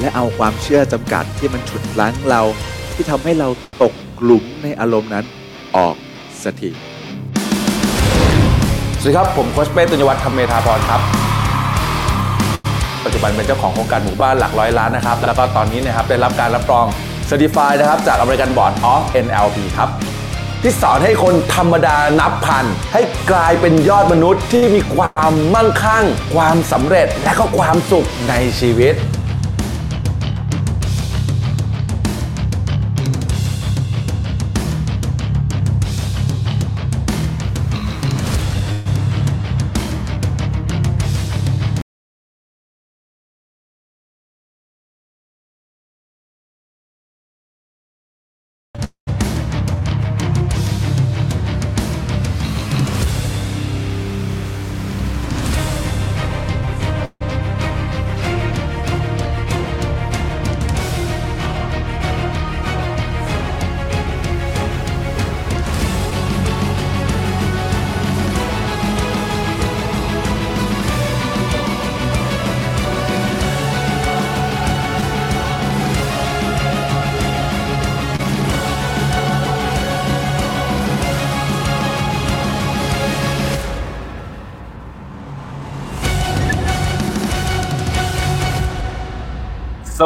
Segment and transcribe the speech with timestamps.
[0.00, 2.42] และเอาความเชื่อจำกัดที่มันฉุดรั้งเรา
[2.94, 3.48] ที่ทำให้เรา
[3.82, 5.24] ตกกลุ่มในอารมณ์นั้น
[5.76, 5.94] ออก
[6.42, 6.70] สักที
[9.00, 11.00] สวัสดีครับ ผมโคชเป้ตุญญวัฒน์ธรรมเมธาพรครับ
[13.04, 16.86] ปัจจุบันเป็นเจ้าของโครงการหมู่บ้านหลักร้อยล้านนะครับ แล้วก็ตอนนี้นะครับได้รับการรับรอง
[17.28, 19.88] Certified นะครับ จาก American Board of NLP ครับ
[20.62, 28.94] ที่สอนให้คนธรรมดานับพัน ให้กลายเป็นยอดมนุษย์ที่มีความมั่งคั่ง ความสำเร็จและก็ความสุขในชีวิต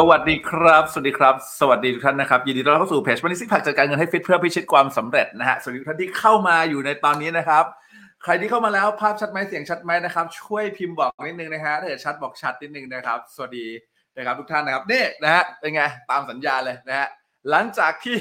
[0.09, 7.65] วัสดีครับ สวัสดีครับ สวัสดีทุกท่านนะครับ ยินดีต้อนรับเข้าสู่เพจวันนี้ซิกแพคจัดการเงินให้ฟิตเพื่อพิชิตความสำเร็จนะฮะ สวัสดีทุกท่านที่เข้ามาอยู่ในตอนนี้นะครับ
[8.23, 13.67] ใครที่เข้ามาแล้วภาพชัดไหมเสียงชัดไหมนะครับ ช่วยพิมพ์บอกนิดนึงนะฮะ ถ้าเกิดชัดบอกชัดนิดนึงนะครับ สวัสดี
[14.17, 15.81] นะครับทุกท่านนะครับ นี่นะฮะ เป็นไง
[16.11, 17.07] ตามสัญญาเลยนะฮะ
[17.49, 18.17] หลังจากที่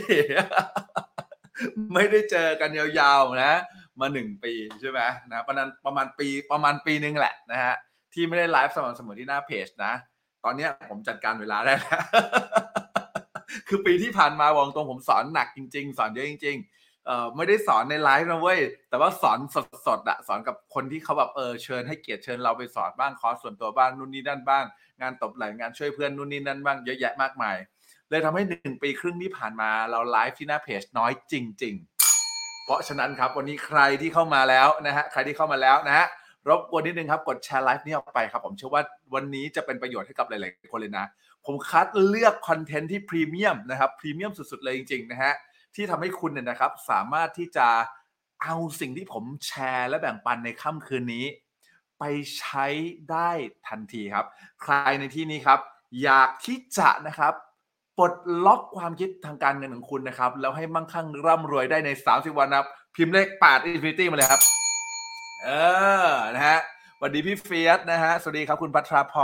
[1.95, 3.61] ไม่ได้เจอกันยาวๆนะ
[4.01, 7.75] มาหนึ่งปีใช่ไหมนะ ประมาณประมาณปีประมาณปีนึงแหละนะฮะ
[8.15, 9.93] ที่ไม่ได้ไลฟ์สม่ำเสมอที่หน้าเพจนะ
[10.45, 12.03] ตอนเนี้ยผมจัดการเวลาได้แล้ว
[13.69, 19.39] คือปีที่ผ่านมาบอกตรงผมสอนหนักจริง ๆ สอนเยอะจริง ๆ เอ่อไม่ได้สอนในไลฟ์นะเว้ย แต่ว่าสอน
[19.87, 24.65] สดๆอะสอนกับคนที่เขาแบบเออเชิญให้เกียรติเชิญเราไปสอนบ้างคอร์สส่วนตัวบ้างนู่นนี่นั่นบ้าง
[25.01, 27.57] งานตบไหลงานช่วยเพื่อนนู่นนี่นั่นบ้างเยอะแยะมากมาย
[28.11, 31.75] เลยทำให้หนึ่งปีครึ่งที่ผ่านมาเราไลฟ์ที่หน้าเพจน้อยจริง
[32.21, 36.07] ๆ เพราะฉะนั้นครับวันนี้ใครที่เข้ามาแล้วนะฮะใครที่เข้ามาแล้วนะฮะ
[36.49, 38.83] รบกวนนิดนึงครับ กดแชร์ไลฟ์นี้ออกไปครับ ผมเชื่อว่า
[39.15, 41.07] วันนี้จะเป็นประโยชน์ให้กับหลาย ๆ คนเลยนะ
[41.47, 45.35] ผมคัดเลือกคอนเทนต์ที่พรีเมียมนะครับพรีเมียมสุด ๆ เลยจริง ๆ นะฮะ
[45.75, 47.69] ที่ทำให้คุณเนี่ยนะครับสามารถที่จะ
[48.43, 51.25] เอาสิ่งที่ผมแชร์และแบ่งปันในค่ำคืนนี้
[51.99, 52.05] ไป
[52.39, 52.67] ใช้
[53.11, 53.31] ได้
[53.69, 54.27] ทันทีครับ
[54.63, 55.59] ใครในที่นี้ครับ
[56.03, 57.35] อยากที่จะนะครับ
[57.99, 58.15] ปลด
[58.47, 64.58] ล็อกความคิดทางการเงินของคุณนะครับ แล้วให้มั่งคั่งร่ำรวยได้ใน 30 วันนะครับ พิมพ์เลข8 Infinity มาเลยครับ
[65.45, 65.49] เอ
[66.11, 66.59] อนะฮะ
[66.99, 69.15] สวัสดีพี่เฟียสนะฮะสวัสดีครับคุณพัทราพ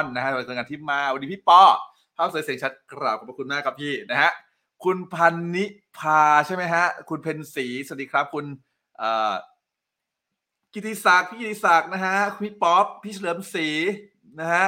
[0.00, 1.62] รนะฮะสวัสดีงานที่มาสวัสดีพี่ปอ
[2.16, 4.30] ภาพสวยเสียงชัดกราบขอบพระคุณมากครับพี่นะฮะ
[4.84, 5.64] คุณพันนิ
[5.98, 8.44] พาใช่ไหมฮะ คุณเพนสีสวัสดีครับ คุณ
[8.98, 9.34] เอ่อ
[10.72, 13.68] กิติศักดิ์พี่กิติศักดิ์นะฮะพี่ป๊อปพี่เฉลิมศรี
[14.40, 14.66] นะฮะ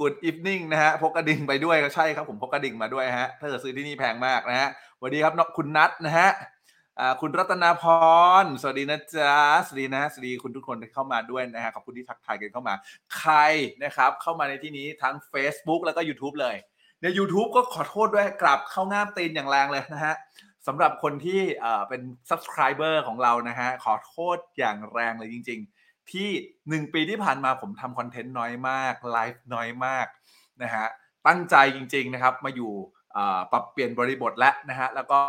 [0.00, 4.68] Good evening นะฮะพกกระดิ่งไปด้วยก็ใช่ครับผมพกกระดิ่งมาด้วยฮะ ถ้าเกิดซื้อที่นี่แพงมากนะฮะ
[4.98, 6.28] สวัสดีครับน้องคุณนัทนะฮะ
[7.20, 7.84] คุณรัตนาพ
[8.42, 9.36] ร สวัสดีนะจ๊ะ
[9.66, 12.74] สวัสดีนะ สวัสดีคุณทุกคนที่เข้ามาด้วยนะฮะ ขอบคุณที่ทักทายกันเข้ามา
[13.16, 13.34] ใคร
[13.84, 16.56] นะครับ เข้ามาในที่นี้ทั้ง Facebook แล้วก็ YouTube เลย
[17.02, 20.14] ใน YouTube ก็ขอโทษด้วย กลับเข้าง่ามตีนอย่างแรงเลยนะฮะ
[20.66, 26.28] สำหรับคนที่เอ่อเป็น subscriber ของเรานะฮะ ขอโทษอย่างแรงเลยจริง ๆ ที่
[26.68, 30.06] หนึ่งปีที่ผ่านมาผมทำคอนเทนต์น้อยมาก ไลฟ์น้อยมาก
[30.62, 30.86] นะฮะ
[31.26, 32.72] ตั้งใจจริง ๆ นะครับ มาอยู่
[33.16, 35.20] อ่อปรับเปลี่ยนบริบทแล้วนะฮะ แล้วก็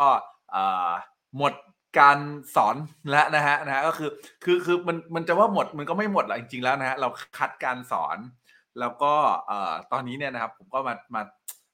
[0.54, 0.92] อ่อ
[1.36, 1.52] หมด
[1.98, 2.18] การ
[2.56, 2.76] สอน
[3.10, 4.10] แล้วนะฮะนะฮะก็คือ
[4.44, 7.08] คือคือมันมันจะว่าหมดมันก็ไม่หมดหรอกจริงๆแล้วนะฮะเรา
[7.38, 8.18] คัดการสอน
[8.80, 9.12] แล้วก็
[9.46, 11.22] เอ่อตอนนี้เนี่ยนะครับ ผมก็มามา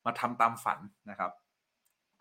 [0.06, 0.78] มาทำตามฝัน
[1.10, 1.30] นะครับ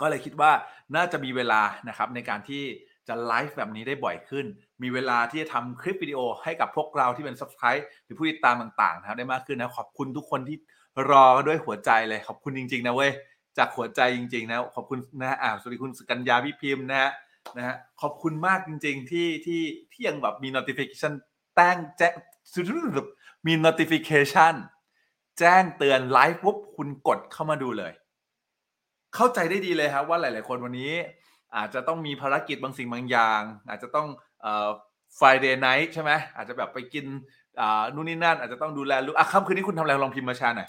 [0.01, 0.51] ก็เลยคิดว่า
[0.95, 2.63] น่าจะมีเวลานะครับในการที่
[3.07, 4.45] จะไลฟ์แบบนี้ได้บ่อยขึ้น
[4.83, 10.57] มีเวลาที่จะทำคลิปวิดีโอให้กับพวกเราที่เป็น subscribe หรือผู้ติดตามต่างๆนะครับได้มากขึ้นนะขอบคุณทุกคนที่
[11.11, 13.11] รอด้วยหัวใจเลยขอบคุณจริงๆนะเว้ย
[13.57, 17.11] จากหัวใจจริง ๆ นะ ขอบคุณนะฮะอ่าสวัสดีคุณสกัญญาพี่พิมพ์นะฮะ
[17.57, 19.61] นะฮะขอบคุณมากจริง ๆ ที่ที่
[19.91, 21.13] ที่ยังแบบมี notification
[21.55, 22.13] แจ้งแจ้ง
[23.47, 24.53] มี notification
[25.39, 27.93] แแจ้งเตือนไลฟ์ปุ๊บคุณกดเข้ามาดูเลย
[29.15, 30.93] เข้าใจได้ดีเลยครับว่าหลาย ๆ คนวันนี้
[31.55, 34.07] อาจจะต้องมีภารกิจบางสิ่งบางอย่าง อาจจะต้อง
[34.41, 34.69] เอ่อ
[35.19, 37.05] Friday night ใช่ไหมอาจจะแบบไปกิน
[37.61, 40.67] อ่านู่นนี่นั่นอาจจะต้องดูแลลูกอะค่ำคืนนี้คุณทำอะไรลองพิมพ์มาแชร์หน่อย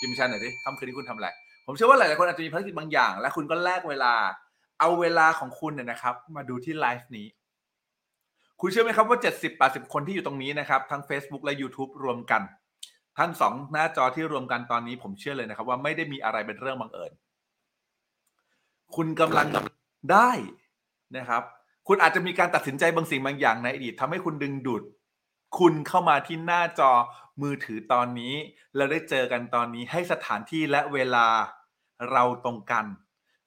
[0.00, 1.28] พิมพ์มาแชร์หน่อยดิค่ำคืนนี้คุณทำอะไร
[1.70, 4.14] ผมเชื่อว่าหลายๆคนอาจจะมีภารกิจบางอย่าง และคุณก็แลกเวลา
[4.80, 7.26] เอาเวลาของคุณเนี่ยนะครับ มาดูที่ไลฟ์นี้
[8.60, 9.18] คุณเชื่อไหมครับว่า
[9.54, 12.42] 70-80 คนที่อยู่ตรงนี้นะครับ ทั้ง Facebook และ YouTube รวมกัน
[13.18, 17.12] ทั้งสองหน้าจอที่รวมกันตอนนี้ ผมเชื่อเลยนะครับ ว่าไม่ได้มีอะไรเป็นเรื่องบังเอิญ
[18.96, 19.46] คุณกำลัง
[20.12, 20.30] ได้
[21.16, 21.42] นะครับ
[21.88, 24.82] คุณอาจจะมีการตัดสินใจบางสิ่งบางอย่างในอดีตทำให้คุณดึงดูด
[25.58, 26.92] คุณเข้ามาที่หน้าจอ
[27.42, 28.34] มือถือตอนนี้
[28.76, 31.26] แล้วได้เจอกันตอนนี้ให้สถานที่และเวลา
[32.12, 32.84] เราตรงกัน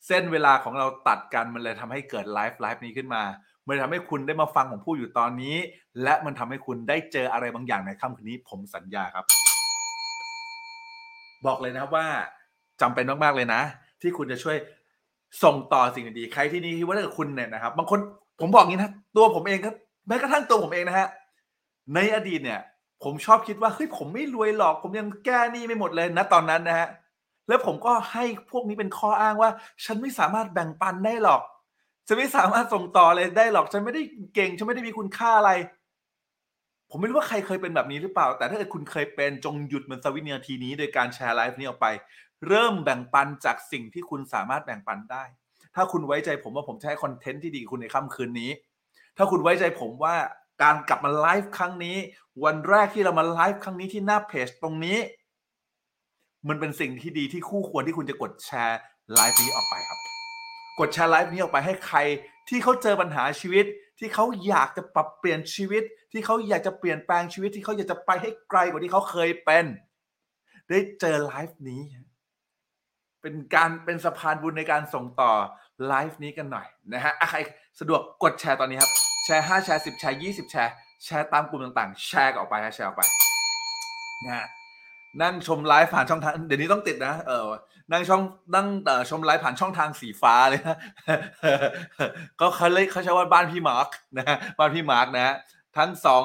[0.07, 3.23] เส้นเวลาของเราตัดกันมันเลยทำให้เกิดไลฟ์ไลฟ์นี้ขึ้นมา
[3.67, 5.55] มันทำให้คุณได้มาฟังผมพูดอยู่ตอนนี้
[6.03, 9.25] และมันทำให้คุณได้เจออะไรบางอย่างในค่ำคืนนี้ผมสัญญาครับ
[11.45, 12.05] บอกเลยนะว่า
[12.81, 13.61] จำเป็นมากๆเลยนะ
[14.01, 14.57] ที่คุณจะช่วย
[15.43, 17.99] ส่งต่อสิ่งดีๆใครที่นี่คิดว่าถ้าเกิดคุณเนี่ยนะครับ บางคน
[18.39, 19.75] ผมบอกงี้นะตัวผมเองครับ
[20.07, 21.07] แม้กระทั่งตัวผมเองนะฮะ
[21.95, 22.61] ในอดีตเนี่ย
[23.03, 26.87] ผมชอบคิดว่าเฮ้ยผมไม่รวยหรอก ผมยังแก้หนี้ไม่หมดเลยนะตอนนั้นนะฮะ
[27.47, 29.49] แล้วผมก็ให้พวกนี้เป็นข้ออ้างว่า
[29.85, 31.41] ฉันไม่สามารถแบ่งปันได้หรอก
[32.07, 34.01] ฉันไม่สามารถส่งต่อเลยได้หรอก ฉันไม่ได้
[34.35, 35.51] เก่ง ฉันไม่ได้มีคุณค่าอะไร
[36.89, 41.87] ผมไม่รู้ว่าใครเคยเป็นแบบนี้หรือเปล่า แต่ถ้าเกิดคุณเคยเป็นจงหยุดมันสวินาทีนี้ โดยการแชร์ไลฟ์นี้ออกไป
[42.47, 45.23] เริ่มแบ่งปันจากสิ่งที่คุณสามารถแบ่งปันได้
[45.75, 48.51] ถ้าคุณไว้ใจผมว่าผมจะให้คอนเทนต์ที่ดีคุณในค่ำคืนนี้
[49.17, 50.15] ถ้าคุณไว้ใจผมว่า
[50.63, 51.97] การกลับมาไลฟ์ครั้งนี้
[52.43, 54.97] วันแรกที่เรามาไลฟ์ครั้งนี้ที่หน้าเพจตรงนี้
[56.49, 58.79] มันเป็นสิ่งที่ดีที่คู่ควรที่คุณจะกดแชร์
[59.13, 59.99] ไลฟ์นี้ออกไปครับ
[60.79, 61.97] กดแชร์ไลฟ์นี้ออกไปให้ใคร
[62.49, 63.65] ที่เขาเจอปัญหาชีวิต
[63.99, 69.65] ที่เขาอยากจะปรับเปลี่ยนชีวิต ที่เขาอยากจะเปลี่ยนแปลงชีวิตที่เขาอยากจะไปให้ไกลกว่าที่เขาเคยเป็น
[70.69, 71.81] ได้เจอไลฟ์นี้
[73.21, 75.31] เป็นการเป็นสะพานบุญในการส่งต่อ
[75.87, 77.39] ไลฟ์นี้กันหน่อยนะฮะใคร
[77.79, 78.91] สะดวกกดแชร์ตอนนี้ครับ
[79.23, 80.73] แชร์5แชร์10แชร์20แชร์
[81.03, 83.03] แชร์ตามกลุ่มต่างๆ แชร์กันออกไปฮะแชร์ออกไป
[84.25, 84.45] นะฮะ
[85.21, 87.49] นั่งชมไลฟ์ผ่านช่องทาง เดี๋ยวนี้ต้องติดนะ เออ
[87.91, 88.21] นั่งช่อง
[88.55, 90.77] นั่งเอ่อชมไลฟ์ผ่านช่องทางสีฟ้าเลยนะ
[92.39, 95.35] ก็เขาเลยเขาใช้ว่าบ้านพี่มาร์กนะบ้านพี่มาร์กนะ
[95.77, 96.23] ทั้งสอง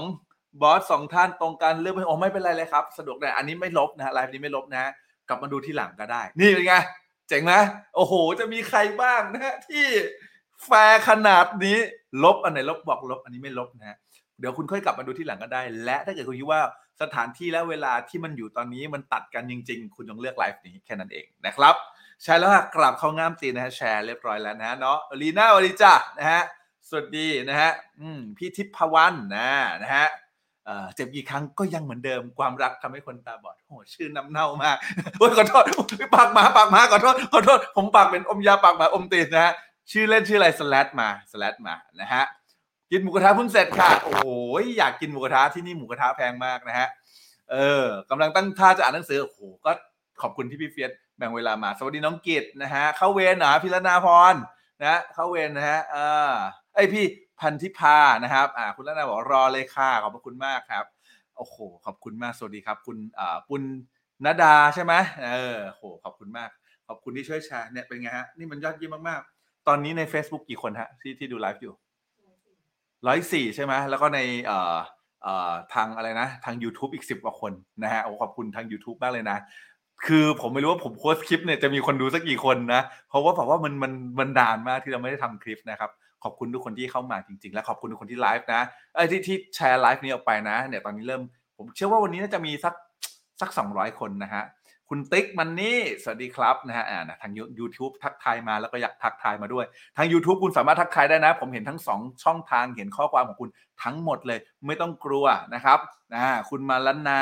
[0.63, 4.91] บอสสองท่านตรงกันเรื่องไม่โอ้ไม่เป็นไรเลยครับ สะดวกแต่อันนี้ไม่ลบนะไลฟ์นี้ไม่ลบนะ
[5.29, 6.75] กลับมาดูที่หลังก็ได้ นี่เป็นไง
[7.29, 7.53] เจ๋งไหม
[7.97, 9.85] โอ้โห จะมีใครบ้างนะฮะที่
[10.67, 11.79] แฟร์ขนาดนี้
[12.25, 13.99] ลบอันไหนลบบอกลบ อันนี้ไม่ลบนะฮะ
[14.39, 16.63] เดี๋ยวคุณค่อยกลับมาดูที่หลังก็ได้ และถ้าเกิดคุณคิดว่า
[17.03, 21.75] สถานที่และเวลาที่มันอยู่ตอนนี้มันตัดกันจริง ๆ คุณต้องเลือกไลฟ์นี้แค่นั้นเองนะครับ
[22.23, 26.43] ใช่แล้วค่ะกลับเข้าง่ามตีนะฮะแชร์เรียบร้อยแล้วนะฮะเนาะลีน่าวัิจ้านะฮะ
[26.89, 29.49] สวัสดีนะฮะอืมพี่ทิพวรรณนะ
[29.83, 30.07] นะฮะ
[30.95, 34.77] เจ็บกี่ครั้งก็ยังเหมือนเดิมความรักทำให้คนตาบอดโอ้ชื่อน้ำเน่ามาก
[35.19, 35.65] โอ้ยขอโทษ
[36.15, 39.53] ปากหมาปากหมาขอโทษขอโทษผมปากเป็นอมยาปากหมาอมตีนนะฮะ
[39.91, 42.25] ชื่อเล่นชื่ออะไรสแลดมาสแลดมานะฮะ
[42.91, 44.27] กินหมูกระทะเพิ่งเสร็จค่ะ โอ้โห
[44.79, 46.89] อยากกินหมูกระทะที่นี่หมูกระทะแพงมากนะฮะ
[47.51, 49.71] เออกำลังตั้งท่าจะอ่านหนังสือ โอ้โห ก็
[50.23, 54.35] ขอบคุณที่พี่เฟียสแบ่งเวลามา สวัสดีน้องกิตนะฮะ เข้าเวรหรอพิรนาพร
[54.81, 55.97] นะเข้าเวรนะฮะ เอ
[56.31, 56.33] อ
[56.75, 57.05] ไอพี่
[57.41, 60.85] พันธิพานะครับ อ่า คุณรัตนาบอกรอเลยค่ะขอบคุณมากครับ
[61.37, 63.63] โอ้โห ขอบคุณมาก สวัสดีครับ คุณอ่าปุณ
[64.25, 64.93] ณดาใช่ไหม
[65.25, 66.51] เออโห ขอบคุณมาก
[66.89, 71.75] ขอบคุณที่ช่วยแชร์เนี่ยเป็นไงฮะ นี่มันยอดเยี่ยมมากๆ ตอนนี้ใน Facebook กี่คนฮะที่ที่ดูไลฟ์อยู่
[73.07, 74.77] ร้อยสี่ใช่ไหมแล้วก็ในเอ่อ
[75.23, 77.53] เอ่อทางอะไรนะทาง YouTube อีกสิบกว่าคน
[77.83, 79.39] นะฮะโอ้ขอบคุณทาง YouTube มากเลยนะ
[80.07, 85.91] คือผมไม่รู้ว่าผมโพสคลิปเนี่ยจะมีคนดูสักกี่คนนะเพราะว่าบอกว่ามันมันมันดานมากที่เราไม่ได้ทำคลิปนะครับ
[86.25, 88.63] ขอบคุณทุกคนที่เข้ามาจริง ๆ และขอบคุณทุกคนที่ไลฟ์นะ
[88.95, 91.23] เอ้ยที่ที่แชร์ไลฟ์นี้ออกไปนะเนี่ยตอนนี้เริ่ม
[91.57, 92.75] ผมเชื่อว่าวันนี้น่าจะมีสัก
[93.41, 94.45] สักสองร้อยคนนะฮะ
[94.91, 99.65] คุณติ๊กมันนี่สวัสดีครับนะฮะอ่าทาง YouTube ทักทายมาแล้วก็อยากทักทายมาด้วย
[99.97, 103.51] ทาง YouTube คุณสามารถทักทายได้นะ ผมเห็นทั้งสองช่องทางเห็นข้อความของคุณ
[103.83, 105.79] ทั้งหมดเลย ไม่ต้องกลัวนะครับ
[106.17, 107.21] อ่าคุณมาลนา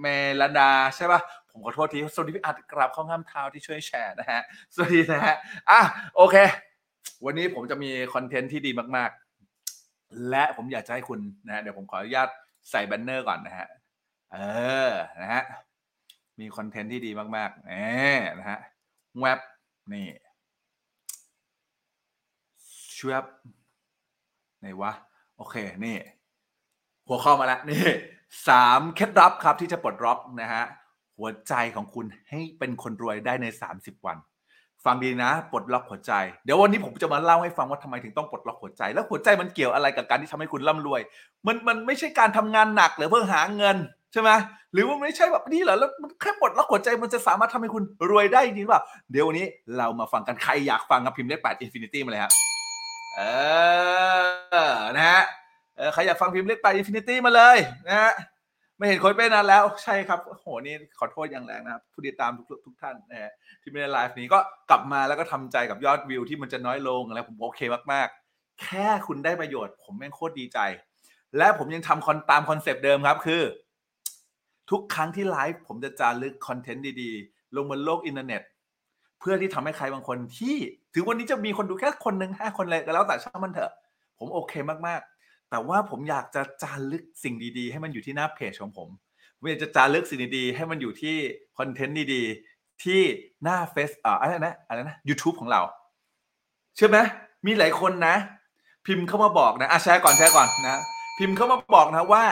[0.00, 0.06] เม
[0.40, 1.20] ลดาใช่ปะ
[1.50, 4.40] ผมขอโทษทีสวัสดีพี่อัดกราบเข้าง่ามเท้าที่ช่วยแชร์นะฮะ
[4.74, 5.36] สวัสดีนะฮะ
[5.70, 5.80] อะ
[6.16, 6.36] โอเค
[7.24, 12.28] วันนี้ผมจะมีคอนเทนต์ที่ดีมากๆ และผมอยากจะให้คุณนะฮะเดี๋ยวผมขออนุญาต
[12.70, 13.68] ใส่แบนเนอร์ก่อนนะฮะ
[14.32, 14.38] เอ
[14.88, 14.90] อ
[15.22, 15.44] นะฮะ
[16.40, 17.74] มีคอนเทนต์ที่ดีมากๆเอ
[18.38, 18.60] นะฮะ
[19.20, 19.40] แว็บ
[19.92, 20.06] นี่
[22.96, 23.24] ชวบ
[24.60, 24.92] ไหนวะ
[25.36, 25.96] โอเค นี่
[27.08, 27.82] หัวข้อมาแล้วนี่
[28.48, 30.64] สามเคล็ดลับครับที่จะปลดล็อกนะฮะ
[31.18, 34.18] หัวใจของคุณให้เป็นคนรวยได้ใน 30 วัน
[34.84, 36.12] ฟังดีนะ ปลดล็อกหัวใจ
[36.44, 41.00] เดี๋ยววันนี้ผมจะมาเล่าให้ฟังว่าทำไมถึงต้องปลดล็อกหัวใจ แล้วหัวใจมันเกี่ยวอะไรกับการที่ทำให้คุณร่ำรวย
[41.46, 43.76] มันมันไม่ใช่การทำงานหนักหรือเพื่อหาเงิน
[44.12, 44.30] ใช่ไหม
[44.72, 49.46] หรือว่ามันไม่ใช่แบบนี้เหรอแล้วมันแค่ปลดล็อกหัวใจมันจะสามารถทำให้คุณรวยได้จริงหรือเปล่าเดี๋ยววันนี้
[49.78, 52.32] เรามาฟังกันใครอยากฟังครับพิมพ์เลขแปด infinity มาเลยครับ
[53.16, 53.20] เอ
[54.70, 55.22] อนะฮะ
[55.76, 57.56] เออใครอยากฟังพิมพ์เลขแปด infinity มาเลย
[57.88, 58.12] นะฮะ
[58.76, 64.38] ไม่เห็นโค้ชเป็นนานแล้วใช่ครับโอ้โหนี่ขอโทษอย่างแรงนะครับผู้ติดตามทุกทุกท่านนะฮะที่ไม่ได้ไลฟ์นี้ก็
[64.70, 67.60] กลับมาแล้วก็ทำใจกับยอดวิวที่มันจะน้อยลงอะไรผมโอเค
[67.92, 70.58] มากๆ แค่คุณได้ประโยชน์ ผมแม่งโคตรดีใจ
[71.38, 73.42] และผมยังทำคอนตามคอนเซปต์เดิมครับคือ
[74.70, 78.42] ทุกครั้งที่ไลฟ์ผมจะจารึกคอนเทนต์ดีๆ ลงบนโลกอินเทอร์เน็ต
[79.20, 80.56] เพื่อที่ทำให้ใครบางคนที่
[80.94, 83.72] ถึงวันนี้จะมีคนดูแค่คนหนึ่งห้าคนเลยก็แล้วแต่ช่างมันเถอะ
[84.18, 84.52] ผมโอเค
[84.86, 88.88] มากๆ แต่ว่าผมอยากจะจารึกสิ่งดีๆ ให้มันอยู่ที่หน้าเพจของผม
[89.36, 91.16] ผมอยากจะจารึกสิ่งดีๆ ให้มันอยู่ที่
[91.58, 93.00] คอนเทนต์ดีๆ ที่
[93.44, 95.60] หน้าเฟซอ่าอะไรนะอะไรนะ YouTube ของเรา
[96.76, 96.98] เชื่อไหม
[97.46, 98.16] มีหลายคนนะ
[98.86, 100.80] พิมพ์เข้ามาบอกนะอะแชร์ก่อนแชร์ก่อนนะ
[101.18, 102.24] พิมพ์เข้ามาบอกนะว่า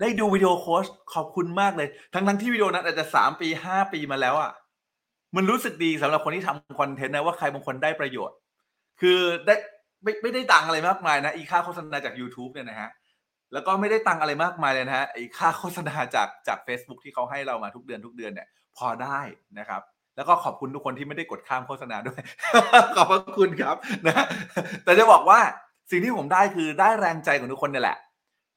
[0.00, 4.52] ได้ดูวิดีโอโค้ชขอบคุณมากเลย ทั้งทั้งที่วิดีโอนั้นอาจจะสามปีห้าปีมาแล้วอะ่ะ
[5.36, 8.36] มันรู้สึกดีสำหรับคนที่ทำคอนเทนต์นะว่าใครบางคนได้ประโยชน์
[9.00, 9.54] คือได้
[10.02, 12.90] ไม่ไม่ได้ตังอะไรมากมายนะ อีค่าโฆษณาจาก YouTube เนี่ยนะฮะ
[13.52, 19.20] แล้วก็ไม่ได้ตังอะไรมากมายเลยนะฮะไอีค่าโฆษณาจากจาก Facebook ที่เขาให้เรามาทุกเดือนทุกเดือนเนี่ยพอได้
[19.58, 19.82] นะครับ
[20.16, 22.20] แล้วก็ขอบคุณทุกคนที่ไม่ได้กดข้ามโฆษณาด้วย
[22.96, 23.76] ขอบพระคุณครับ
[24.06, 24.24] นะ
[24.84, 25.38] แต่จะบอกว่า
[25.90, 27.98] สิ่งที่ผมได้คือได้แรงใจของทุกคนเนี่ยแหละ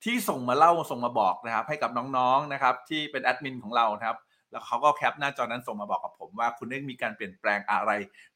[0.03, 4.17] ที่ส่งมาเล่าส่งมาบอกนะครับ ให้กับน้องๆนะครับ ที่เป็นแอดมินของเรานะครับ
[4.51, 7.91] แล้วเขาก็แคปหน้าจอนั้นส่งมาบอกกับผมว่าคุณได้มีการเปลี่ยนแปลงอะไร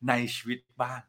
[0.07, 1.01] ในชีวิตบ้าง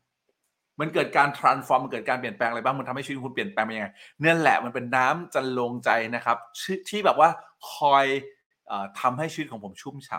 [0.81, 3.89] มันเกิดการ transform มันเกิดการเปลี่ยนแปลงอะไรบ้างมันทำให้ชีวิตคุณเปลี่ยนแปลงไปยังไง
[4.21, 7.29] เนี่ยแหละมันเป็นน้ำจันลงใจนะครับที่ที่แบบว่า
[7.73, 8.07] คอย
[8.71, 10.19] ออทำให้ชีวิตของผมชุ่มฉ่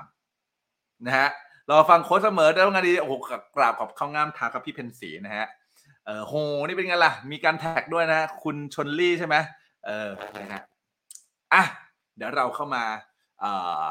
[0.53, 1.29] ำนะฮะ
[1.65, 3.13] เราฟังโค้ชเสมอได้รับงานดีโอ้โห
[3.55, 5.47] กราบขอบข้างามทากับพี่เพนสีนะฮะ
[6.05, 6.33] เออโห
[6.67, 9.35] นี่เป็นไงล่ะ มีการแท็กด้วยนะ คุณชนลี่ใช่ไหม
[9.85, 10.61] เออนะฮะ
[11.53, 11.63] อะ
[12.17, 12.83] เดี๋ยวเราเข้ามา
[13.39, 13.51] เอ่
[13.81, 13.83] อ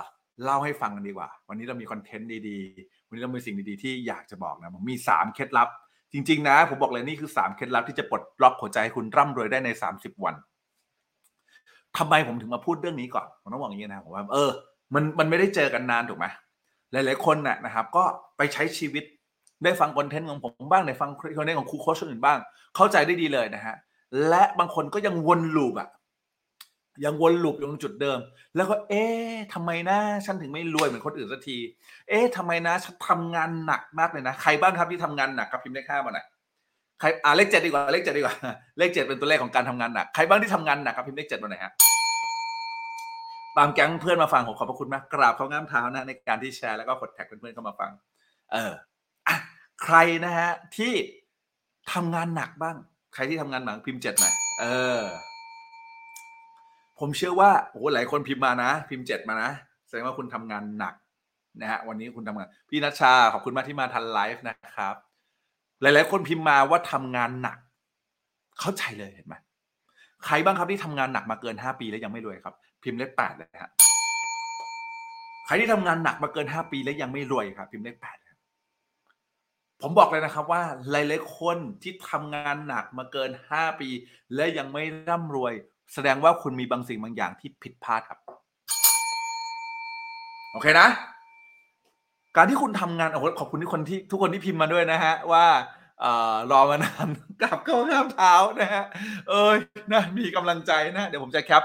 [0.44, 5.68] เล่าให้ฟังกันดีกว่า วันนี้เรามีคอนเทนต์ดีๆ วันนี้เรามีสิ่งดีๆที่อยากจะบอกนะผมมีสามเคล็ดลับ
[6.12, 10.34] จริง ๆ นะ ผมบอกเลยนี่คือสามเคล็ดลับที่จะปลดล็อกหัวใจให้คุณร่ำรวยได้ในสามสิบวัน
[11.98, 14.50] ทำไมผมถึงมาพูดเรื่องนี้ก่อนผมต้องบอกอย่างนี้นะผมว่าเออ
[14.94, 16.26] มันมันไม่ได้เจอกันนานถูกไหม
[16.92, 18.04] หลาย ๆ คนน่ะนะครับ ก็
[18.36, 19.04] ไปใช้ชีวิต
[19.64, 22.38] ได้ฟังคอนเทนต์ของผมบ้างได้ฟังคอนเทนต์ของครูโค้ชคนอื่นบ้าง
[22.76, 23.76] เข้าใจได้ดีเลยนะฮะ
[24.28, 25.88] และบางคนก็ยังวนลูปอะ
[27.04, 28.18] ยังวนลูปอยู่ตรงจุดเดิม
[28.56, 31.58] แล้วก็เอ๊ะทำไมนะฉันถึงไม่รวยเหมือนคนอื่นสักที
[32.08, 36.26] เอ๊ะทำไมนะฉันทำงานหนักมากเลยนะ ใครบ้างครับที่ทำงานหนักครับพิมพ์เลขห้ามาหน่อย
[37.00, 38.34] ใครอ่าเลขเจ็ดดีกว่าเลขเจ็ดดีกว่า
[38.78, 41.72] เลขเจ็ดเป็นตัวเลขของการทำงานหนักใครบ้างที่ทำงานหนักครับพิมพ์เลขเจ็ดมาหน่อยฮะ
[43.56, 47.90] บางแก๊งเพื่อนมาฟังผมขอบพระคุณมากกราบเข้าง่ามเท้านะในการที่แชร์แล้วก็กดแท็กเพื่อนๆเข้ามาฟัง
[48.52, 48.72] เออ
[49.82, 50.92] ใครนะฮะที่
[51.92, 52.76] ทำงานหนักบ้าง
[53.14, 54.64] ใครที่ทำงานหนักพิมพ์เจ็ดหน่อยเอ
[54.98, 55.00] อ
[57.00, 59.50] ผมเชื่อว่าโอ้โหหลายคนพิมพ์มานะ พิมพ์เจ็ดมานะ
[59.86, 60.94] แสดงว่าคุณทำงานหนัก
[61.60, 64.94] นะฮะวันนี้คุณทำงาน พี่นัชชาขอบคุณมากที่มาทันไลฟ์นะครับ
[65.80, 67.58] หลาย ๆ คนพิมพ์มาว่าทำงานหนัก
[68.60, 69.34] เข้าใจเลยเห็นไหม
[70.24, 73.70] ใครบ้างครับที่ทำงานหนักมาเกินห้าปีแล้วยังไม่รวยครับ พิมพ์เลขแปดเลยฮะ
[75.46, 78.16] ใครที่ทำงานหนักมาเกินห้าปีแล้วยังไม่รวยครับ พิมพ์เลขแปด
[79.82, 83.88] ผมบอกเลยนะครับว่าหลายๆคนที่ทำงานหนักมาเกินห้าปี
[84.34, 85.52] และยังไม่ร่ำรวย
[85.94, 88.18] แสดงว่าคุณมีบางสิ่งบางอย่างที่ผิดพลาดครับ
[90.52, 90.88] โอเคนะ
[92.36, 95.46] การที่คุณทำงานโอ้โหขอบคุณที่คนที่ทุกคนที่พิมพ์มาด้วยนะฮะว่า
[96.04, 97.08] ออรอมานาน
[97.42, 98.84] กลับเข้าห้ามเท้านะฮะ
[99.30, 99.58] เอ้ย
[99.92, 101.64] นะมีกำลังใจนะเดี๋ยวผมจะแคป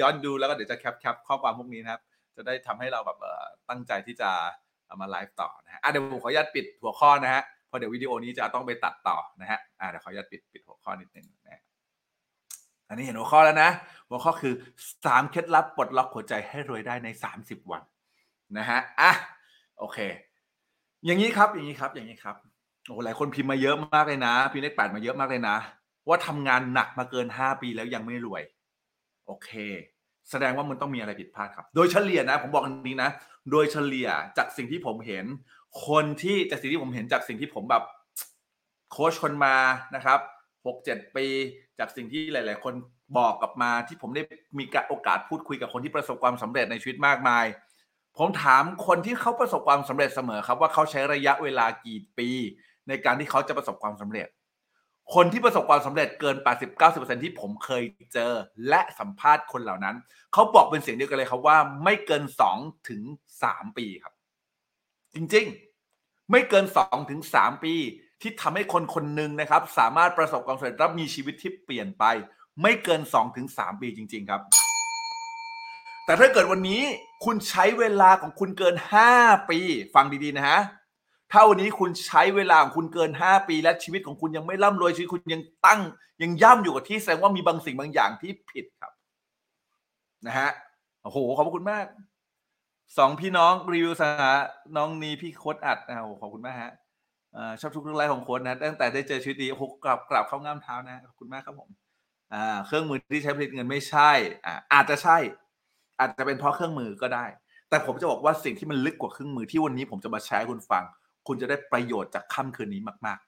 [0.00, 2.00] ย้อนดูแล้วก็เดี๋ยวจะแคปแคปข้อความพวกนี้นะครับ
[2.36, 3.18] จะได้ทำให้เราแบบ
[3.68, 4.30] ตั้งใจที่จะ
[4.88, 9.58] เอามาไลฟ์ต่อนะฮะเดี๋ยวผมขออนุญาตปิดหัวข้อนะฮะเพราะเดี๋ยววิดีโอนี้จะต้องไปตัดต่อนะฮะ
[9.90, 11.62] เดี๋ยวขออนุญาตปิดปิดหัวข้อนิดนึงนะฮะ
[12.88, 13.70] อันนี้เห็นหัวข้อแล้วนะ
[14.08, 14.54] หัวข้อคือ
[15.06, 17.82] สามเคล็ดลับปลดล็อกหัวใจให้รวยได้ในสามสิบวัน
[18.58, 19.12] นะฮะอะ
[19.78, 19.98] โอเค
[21.04, 22.36] อย่างนี้ครับอย่างนี้ครับ อย่างนี้ครับ
[22.86, 25.56] โอ้หลายคนพิมพ์มาเยอะมากเลยนะพิมพ์เลขแปดมาเยอะมากเลยนะ
[26.08, 28.42] ว่าทำงานหนักมาเกินห้าปีแล้วยังไม่รวย
[29.26, 29.50] โอเค
[30.30, 33.10] แสดงว่ามันต้องมีอะไรผิดพลาดครับ โดยเฉลี่ยนะ ผมบอกอันนี้นะ
[33.50, 34.08] โดยเฉลี่ย
[34.38, 35.24] จากสิ่งที่ผมเห็น
[35.86, 37.84] คนที่จากสิ่งที่ผมเห็นจากสิ่งที่ผมแบบ
[38.92, 39.56] โค้ชคนมา
[39.94, 40.20] นะครับ
[40.66, 41.26] หกเจ็ดปี
[41.78, 42.74] จากสิ่งที่หลาย ๆ คน
[43.16, 44.22] บอกกลับมาที่ผมได้
[44.58, 47.44] มีโอกาสพูดคุยกับคนที่ประสบความสำเร็จในชีวิตมากมาย
[48.18, 52.28] ผมถามคนที่เขาประสบความสำเร็จเสมอครับว่าเขาใช้ระยะเวลากี่ปี
[52.88, 54.28] ในการที่เขาจะประสบความสำเร็จ
[55.14, 56.36] คนที่ประสบความสำเร็จเกิน
[56.80, 58.32] 80-90%ที่ผมเคยเจอ
[58.68, 59.96] และสัมภาษณ์คนเหล่านั้น
[60.32, 62.22] เขาบอกเป็นเสียงเดียวกันเลยครับว่าไม่เกิน
[62.54, 63.02] 2ถึง
[63.42, 64.14] 3ปีครับ
[65.14, 67.74] จริงๆ ไม่เกิน2ถึง3ปี
[68.22, 72.04] ที่ทำให้คนคนหนึ่งนะครับ สามารถประสบความสำเร็จและมีชีวิตที่เปลี่ยนไป
[72.62, 74.42] ไม่เกิน2ถึง3ปีจริง ๆ ครับ
[76.04, 76.82] แต่ถ้าเกิดวันนี้
[77.24, 78.74] คุณใช้เวลาของคุณเกิน
[79.12, 79.58] 5 ปี
[79.94, 80.60] ฟังดีๆนะฮะ
[81.32, 85.80] ถ้าวันนี้คุณใช้เวลาของคุณเกิน 5 ปี และชีวิตของคุณยังไม่ร่ำรวยชีวิตคุณยังตั้ง
[86.22, 88.92] ยังย่ำอยู่กับที่แสดงว่ามีบางสิ่งบางอย่างที่ผิดครับ
[90.26, 90.50] นะฮะ
[91.02, 91.86] โอ้โหขอบคุณมาก
[92.98, 94.08] สองพี่น้องรีวิวสา
[94.76, 96.72] น้องนีพี่โค้ดอัดนะโอ้ขอบคุณมากฮะ
[97.60, 101.70] ชอบทุกเรื่องไลฟ์ของโค้ดนะตั้งแต่ได้เจอชีวิตดีโอ้โหกลับกลับเข้าง่ามเท้านะขอบคุณมากครับผม
[102.34, 104.10] อ่าเครื่องมือที่ใช้ผลิตเงินไม่ใช่
[104.46, 105.16] อ่าอาจจะใช่
[106.00, 107.24] อาจจะเป็นเพราะเครื่องมือก็ได้
[107.68, 110.84] แต่ผมจะบอกว่าสิ่งที่มันลึกกว่าเครื่องมือที่วันนี้ผมจะมาแชร์ให้คุณฟัง
[111.28, 113.18] คุณจะได้ประโยชน์จากค่ำคืนนี้มาก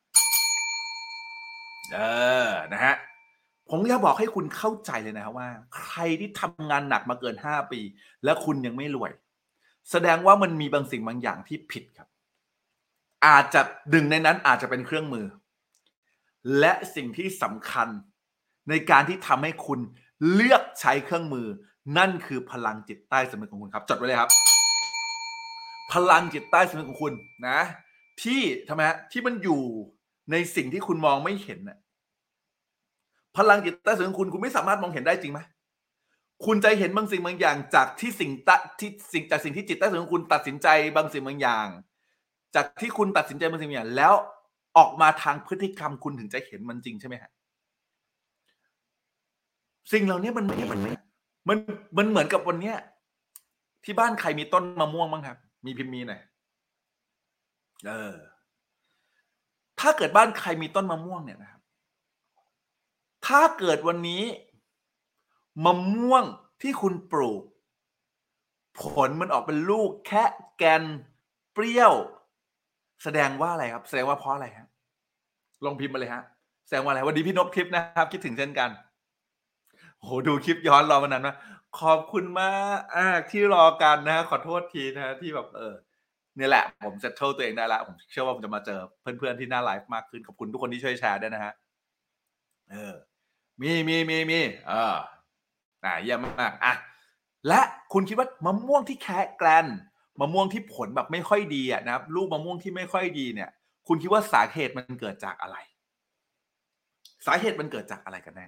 [1.17, 1.99] ๆ เอ
[2.49, 2.95] อนะฮะ
[3.71, 5.49] ผมอยากบอกให้คุณเข้าใจเลยนะครับว่า
[5.81, 7.81] ใครที่ทำงานหนักมาเกิน 5 ปี
[8.25, 9.13] แล้วคุณยังไม่รวย
[9.91, 12.09] แสดงว่ามันมีบางสิ่งบางอย่างที่ผิดครับ
[13.27, 13.61] อาจจะ
[13.95, 15.27] ดึงในนั้นอาจจะเป็นเครื่องมือ
[16.59, 17.89] และสิ่งที่สำคัญ
[18.69, 19.81] ในการที่ทำให้คุณ
[20.33, 21.47] เลือกใช้เครื่องมือ
[21.99, 24.31] นั่นคือพลังจิตใต้สำนึกของคุณครับ จดไว้เลยครับ
[25.93, 27.13] พลังจิตใต้สำนึกของคุณ
[27.49, 27.61] นะ
[28.23, 29.61] ที่ทำไมฮะที่มันอยู่
[30.31, 31.79] ในสิ่งที่คุณมองไม่เห็นน่ะ
[33.37, 35.41] พลังจิตใต้สำนึกขอคุณคุณไม่สามารถมองเห็นได้จริงไหม
[36.45, 41.69] คุณจะเห็นบางสิ่งบางอย่าง จากที่สิ่งตะที่สิ่งจากสิ่งที่จิตใต้สำนึกขอคุณตัดสินใจบางสิ่งบางอย่าง
[42.55, 44.15] จากที่คุณตัดสินใจบางสิ่งบางอย่าง แล้ว
[44.79, 47.31] ออกมาทางพฤติกรรมคุณถึงจะเห็นมันจริงใช่ไหมฮะ
[49.93, 50.93] สิ่งเหล่านี้มันไม่มันไม่
[51.49, 51.59] มัน
[51.99, 52.77] มันเหมือนกับวันเนี้ย
[53.85, 56.21] ที่บ้านใครมีต้นมะม่วงบ้างครับ มีพิมพ์มีหน่อย
[57.87, 58.17] เออ
[59.81, 61.63] ถ้าเกิดบ้านใครมีต้นมะม่วงเนี่ยนะครับ
[63.27, 64.23] ถ้าเกิดวันนี้
[65.65, 66.25] มะม่วง
[66.63, 67.43] ที่คุณปลูก
[68.81, 70.25] ผลมันออกเป็นลูกแค่
[70.57, 70.83] แกน
[71.53, 71.95] เปรี้ยว
[73.03, 74.69] แสดงว่าอะไรครับ แสดงว่าเพราะอะไรฮะ
[75.65, 76.25] ลองพิมพ์มาเลยฮะ
[76.67, 78.71] แสดงว่าอะไรวันนี้พี่นกทิพย์นะครับ คิดถึงเช่นกัน
[80.01, 81.35] โหดูคลิปย้อนรอมานานมา
[81.81, 82.53] ขอบคุณมา
[83.19, 85.75] กที่รอกันนะ ขอโทษทีนะที่แบบเออ
[86.39, 91.53] นี่ยแหละ ผม settle ตัวเองได้ละผมเชื่อว่าผมจะมาเจอเพื่อนๆที่หน้าไลฟ์มากขึ้น ขอบคุณทุกคนที่ช่วยแชร์ด้วยนะฮะ
[92.71, 92.95] เออ
[93.61, 94.97] มีมีมีมีเออ
[95.85, 96.75] อ่าเยี่ยมมากอะ
[97.49, 97.61] และ
[97.93, 99.67] คุณคิดว่ามะม่วงที่แคระแกร็น
[100.21, 103.51] มะม่วงที่ผลแบบไม่ค่อยดีอะนะครับลูกมะม่วงที่ไม่ค่อยดีเนี่ย
[103.89, 105.57] คุณคิดว่าสาเหตุมันเกิดจากอะไร
[107.27, 108.47] สาเหตุมันเกิดจากอะไรกันแน่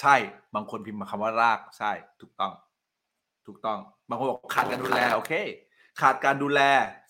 [0.00, 0.14] ใช่
[0.54, 2.52] บางคนพิมพ์มาคำว่ารากใช่ ถูกต้อง
[3.46, 3.78] ถูกต้อง
[4.08, 5.32] บางคนบอกขาดการดูแลโอเค
[6.00, 6.60] ขาดการดูแล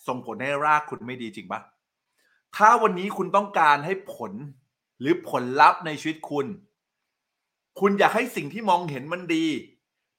[0.07, 1.61] ส่งผลให้รากคุณไม่ดีจริงปะ
[2.57, 4.33] ถ้าวันนี้คุณต้องการให้ผล
[5.01, 6.47] หรือผลลัพธ์ในชีวิตคุณ
[7.81, 9.47] คุณอยากให้สิ่งที่มองเห็นมันดี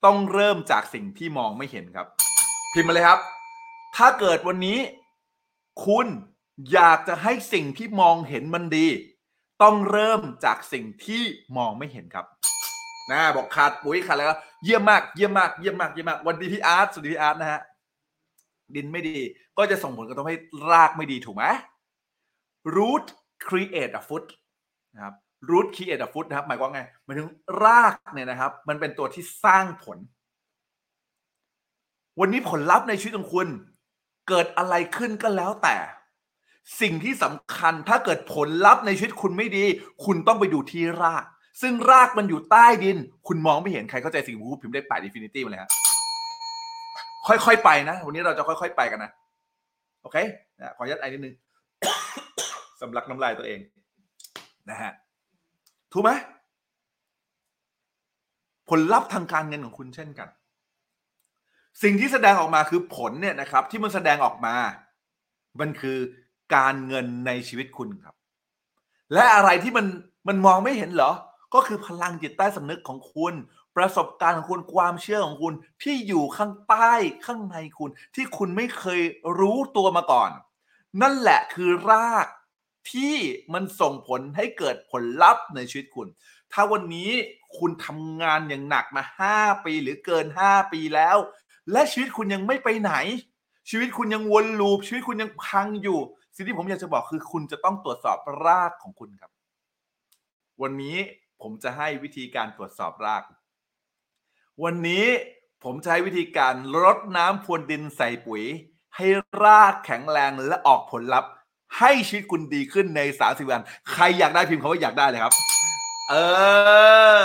[0.06, 2.08] ต้องเริ่มจากสิ่งที่มองไม่เห็นครับ
[2.74, 3.20] พิมพ์มาเลยครับ
[3.96, 4.80] ถ้าเกิดวันนี้
[5.86, 6.08] คุณ
[6.74, 8.88] อยากจะให้สิ่งที่มองเห็นมันดี
[9.64, 11.24] ต้องเริ่มจากสิ่งที่
[11.58, 12.26] มองไม่เห็นครับ
[13.12, 17.62] นะบอกขาดปุ๋ยขาดแล้วเยี่ยมมากเยี่ยมมากเยี่ยมมากเยี่ยมมากวันดีพี่อาร์ตสวัสดีพี่อาร์ตนะฮะ
[18.76, 19.18] ดินไม่ดี
[19.58, 20.38] ก็จะส่งผลกระทบให้
[20.72, 21.44] รากไม่ดีถูกไหม
[22.76, 23.06] root
[23.48, 24.26] create a foot
[24.96, 25.14] นะครับ
[25.50, 27.30] root create a foot นะครับหมายความไงหมายถึง
[27.64, 29.98] รากเนี่ยนะครับ มันเป็นตัวที่สร้างผล
[32.20, 33.48] วันนี้ผลลัพธ์ในชีวิตของคุณ
[34.28, 35.78] เกิดอะไรขึ้นก็แล้วแต่
[36.82, 39.66] สิ่งที่สำคัญถ้าเกิดผลลัพธ์ในชีวิตคุณไม่ดี
[40.06, 41.26] คุณต้องไปดูที่ราก
[41.62, 42.98] ซึ่งรากมันอยู่ใต้ดิน
[43.28, 45.72] คุณมองไม่เห็นใครเข้าใจสิ่งที่พิมพ์เลขแปด infinity มาเลยฮะ
[47.28, 49.12] ค่อยๆไปนะวันนี้เราจะค่อยๆไปกันนะ
[50.02, 50.18] โอเค
[50.60, 51.36] นะขออนุญาตไอนิดนึง
[52.82, 53.60] สำลักน้ำลายตัวเอง
[54.70, 54.92] นะฮะ
[55.94, 56.12] ถูกไหม
[58.70, 60.30] ผลลัพธ์ทางการเงินของคุณเช่นกัน
[61.84, 64.56] สิ่งที่แสดงออกมาคือผลเนี่ยนะครับ ที่มันแสดงออกมา
[65.60, 65.98] มันคือ
[66.56, 68.16] การเงินในชีวิตคุณครับ
[69.14, 69.86] และอะไรที่มัน
[70.28, 71.12] มันมองไม่เห็นเหรอ
[71.54, 73.34] ก็คือพลังจิตใต้สำนึกของคุณ
[73.78, 76.94] ประสบการณ์ของคุณความเชื่อของคุณที่อยู่ข้างใต้
[77.26, 79.02] ข้างในคุณ ที่คุณไม่เคย
[79.40, 80.32] รู้ตัวมาก่อน
[81.02, 82.28] นั่นแหละคือราก
[82.92, 83.16] ที่
[83.54, 86.08] มันส่งผลให้เกิดผลลัพธ์ในชีวิตคุณ
[86.52, 87.12] ถ้าวันนี้
[87.58, 89.04] คุณทำงานอย่างหนักมา
[89.36, 91.18] 5 ปีหรือเกิน 5 ปีแล้ว
[91.72, 92.94] และชีวิตคุณยังไม่ไปไหน
[93.70, 96.00] ชีวิตคุณยังวนลูปชีวิตคุณยังพังอยู่
[96.36, 99.32] สิ่งที่ผมอยากจะบอกคือคุณจะต้องตรวจสอบรากของคุณครับ
[100.62, 100.98] วันนี้
[101.42, 103.24] ผมจะให้วิธีการตรวจสอบราก
[104.64, 105.06] วันนี้
[105.64, 108.44] ผมให้วิธีการรดน้ำพรวนดินใส่ปุ๋ย
[108.96, 109.06] ให้
[109.44, 111.30] รากแข็งแรงและออกผลลัพธ์
[111.78, 115.34] ให้ชีวิตคุณดีขึ้นในสาสิบวัน ใครอยากได้พิมพ์คำว่าอยากได้เลยครับ
[116.10, 116.16] เอ
[117.22, 117.24] อ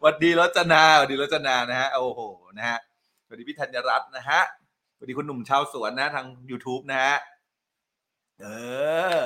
[0.00, 2.20] หวัดดีรจนาหวัดดีรจนานะฮะโอ้โห
[2.56, 2.78] นะฮะ
[3.24, 4.40] สวัสดีพี่ธัญรัตน์นะฮะ
[4.96, 7.16] สวัสดีคุณหนุ่มชาวสวนนะทาง YouTube นะฮะ
[8.40, 8.46] เอ
[9.18, 9.20] อ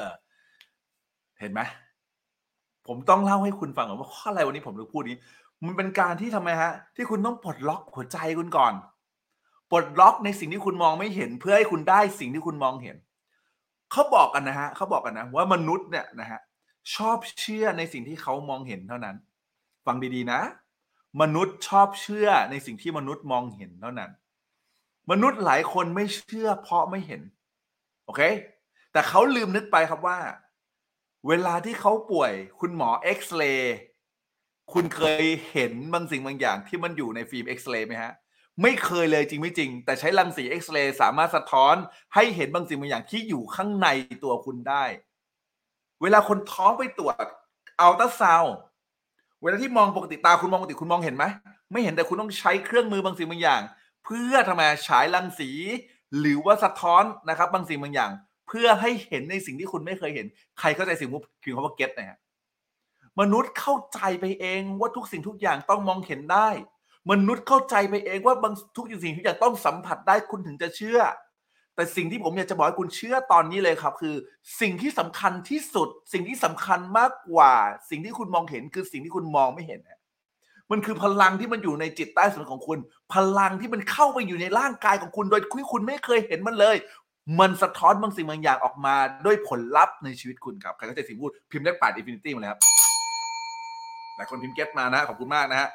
[1.40, 1.61] เห็นไหม
[2.87, 5.16] ผมต้องเล่าให้คุณฟังว่าข้ออะไรวันนี้ผมถึงพูดนี้
[5.66, 8.75] มันเป็นการที่ทำไมฮะ ที่คุณต้องปลดล็อกหัวใจคุณก่อน
[9.70, 12.96] ปลดล็อกในสิ่งที่คุณมองไม่เห็น เพื่อให้คุณได้สิ่งที่คุณมองเห็น
[13.92, 16.40] เขาบอกกันนะฮะเขาบอกกันนะว่ามนุษย์เนี่ยนะฮะ
[16.94, 19.16] ชอบเชื่อในสิ่งที่เขามองเห็นเท่านั้น
[19.87, 20.40] ฟังดีๆนะ
[21.20, 24.11] มนุษย์ชอบเชื่อในสิ่งที่มนุษย์มองเห็นเท่านั้น
[25.11, 27.20] มนุษย์หลายคนไม่เชื่อเพราะไม่เห็น
[28.05, 28.20] โอเค
[28.92, 30.18] แต่เขาลืมนึกไปครับว่า
[31.29, 33.77] เวลาที่เขาป่วย คุณหมอเอ็กซเรย์
[34.72, 38.12] คุณเคยเห็นบางสิ่งบางอย่างที่มันอยู่ในฟิล์มเอ็กซเรย์ไหมฮะ
[38.62, 41.75] ไม่เคยเลยจริงไม่จริง แต่ใช้รังสีเอ็กซเรย์สามารถสะท้อน
[42.14, 43.88] ให้เห็นบางสิ่งบางอย่างที่อยู่ข้างใน
[44.25, 44.85] ตัวคุณได้
[46.03, 47.27] เวลาคนท้องไปตรวจ
[47.81, 48.45] อัลตราซาวด์
[49.42, 51.25] เวลาที่มองปกติตาคุณมองปกติคุณมองเห็นไหม
[51.72, 53.62] ไม่เห็นแต่คุณต้องใช้เครื่องมือบางสิ่งบางอย่าง
[54.05, 55.51] เพื่อทำไมฉายรังสี
[56.18, 58.11] หรือว่าสะท้อนนะครับ บางสิ่งบางอย่าง
[58.48, 60.27] เพื่อให้เห็นในสิ่งที่คุณไม่เคยเห็น
[60.59, 62.18] ใครเข้าใจสิ่งที่พิมพ์คำว่าเก็ตนะฮะ
[63.20, 66.48] มนุษย์เข้าใจไปเองว่าทุกสิ่งทุกอย่างต้องมองเห็นได้
[67.11, 71.01] มนุษย์เข้าใจไปเองว่าบางทุกสิ่งทุกอย่างต้องสัมผัสได้คุณถึงจะเชื่อ
[71.75, 74.14] แต่สิ่งที่ผมอยากจะบอกให้คุณเชื่อตอนนี้เลยครับ คือ
[74.61, 77.53] สิ่งที่สำคัญที่สุด สิ่งที่สำคัญมากกว่า
[77.90, 79.81] สิ่งที่คุณมองเห็นคือสิ่งที่คุณมองไม่เห็น
[80.70, 82.79] มันคือพลังที่มันอยู่ในจิตใต้สำนึกของคุณ
[83.14, 86.77] พลังที่มันเข้าไปอยู่ในร่างกายของคุณ โดยที่คุณไม่เคยเห็นมันเลย
[87.40, 88.94] มันสะท้อนบางสิ่งบางอย่างออกมา
[89.25, 92.61] ด้วยผลลัพธ์ในชีวิตคุณครับใครเข้าใจสิ่งพูดพิมพ์เลขแปด infinity มาเลยครับ
[94.16, 95.68] หลายคนพิมพ์ get มานะ ขอบคุณมากนะฮะ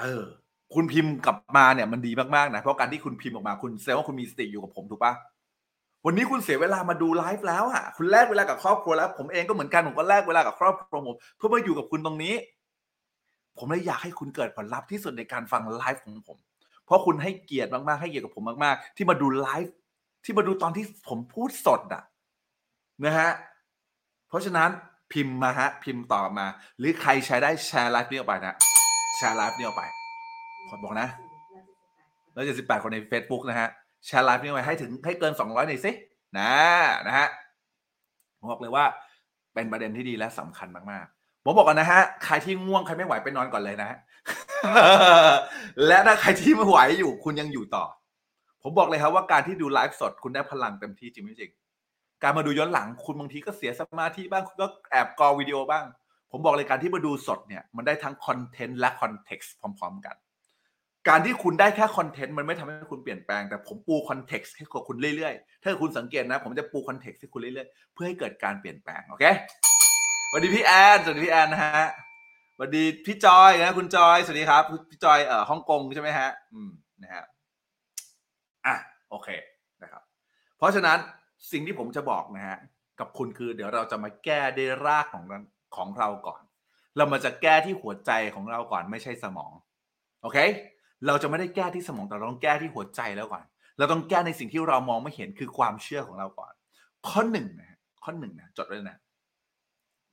[0.00, 0.24] เออ
[0.74, 5.12] คุณพิมพ์กลับมาเนี่ยมันดีมากๆนะ เพราะการที่คุณพิมพ์ออกมาคุณแสดงว่าคุณมีสติอยู่กับผมถูกปะ
[6.06, 12.34] วันนี้คุณเสียเวลามาดูไลฟ์แล้วอะคุณแลกเวลากับครอบครัวแล้ว ผมเองก็เหมือนกันผมก็แลกเวลากับครอบครัวผมเพื่อมาอยู่กับคุณตรงนี้
[13.58, 16.38] ผมเลยอยากให้คุณเกิดผลลัพธ์ที่สุดในการฟังไลฟ์ของผม
[16.84, 19.74] เพราะคุณให้เกียรติมากๆให้เกียรติกับผมมากๆ ที่มาดูไลฟ์
[20.24, 22.02] ที่มาดูตอนที่ผมพูดสดอะ
[23.04, 23.30] นะฮะ
[24.28, 24.70] เพราะฉะนั้น
[25.12, 26.46] พิมพ์มาฮะ พิมพ์ต่อมา
[26.78, 28.54] หรือใครใช้ได้แชร์ไลฟ์นี้ออกไปนะ
[29.16, 29.82] แชร์ไลฟ์นี้ออกไป
[30.68, 31.08] ขอบอกนะ
[32.32, 33.68] ร้อยเจ็ดสิบแปดคนใน Facebook นะฮะ
[34.06, 35.90] แชร์ไลฟ์นี้ไว้ให้ถึงให้เกินสองร้อยหน่อยสิ
[36.38, 36.52] นะ
[37.06, 37.28] นะฮะ
[38.38, 38.84] ผมบอกเลยว่า
[39.54, 43.98] เป็นประเด็นที่ดีและสำคัญมากๆผมบอกกันนะฮะใครที่ง่วงใครไม่ไหวไปนอนก่อนเลยนะฮะ
[45.86, 47.84] และถ้าใครที่ไม่ไหวอยู่ คุณยังอยู่ต่อ
[48.62, 51.50] ผมบอกเลยครับว่าการที่ดูไลฟ์สดคุณได้พลังเต็มที่จริงไม่จริง
[52.22, 55.84] การมาดูย้อนหลังคุณบางทีก็เสียสมาธิบ้างคุณก็แอบกรอวิดีโอบ้าง
[56.30, 60.16] ผมบอกเลยการที่มาดูสดเนี่ยมันได้ทั้ง content และ context พร้อม ๆ กัน
[61.08, 69.24] การที่คุณได้แค่ content มันไม่ทำให้คุณเปลี่ยนแปลงแต่ผมปู context ให้กับคุณเรื่อยๆ ถ้าคุณสังเกตนะ ผมจะปู context ให้คุณเรื่อยๆ เพื่อให้เกิดการเปลี่ยนแปลงโอเค
[70.28, 71.86] สวัสดีพี่แอนสวัสดีพี่แอนนะฮะ
[72.56, 76.70] สวัสดีพี่จอยนะคุณจอยสวัสดีครับพี่จอยเอ่อฮ่องกงใช่ไหมฮะอืม
[77.02, 77.24] นะฮะ
[78.66, 78.74] อะ
[79.10, 79.28] โอเค
[79.82, 80.02] นะครับ
[80.58, 80.98] เพราะฉะนั้น
[81.50, 82.58] สิ่งที่ผมจะบอกนะฮะ
[83.00, 85.38] กับคุณคือเดี๋ยวเราจะมาแก้ด้รากของเรา
[85.76, 86.42] ของเราก่อน
[86.96, 89.52] เรามาจะแก้ที่หัวใจของเราก่อนไม่ใช่สมอง
[90.22, 90.38] โอเค
[91.06, 93.44] เราจะไม่ได้แก้ที่สมองแต่เราต้องแก้ที่หัวใจแล้วก่อน
[93.78, 96.52] เราต้องแก้ในสิ่งที่เรามองไม่เห็นคือความเชื่อของเราก่อน
[97.08, 98.98] ข้อหนึ่งนะข้อหนึ่งนะจดไว้นะ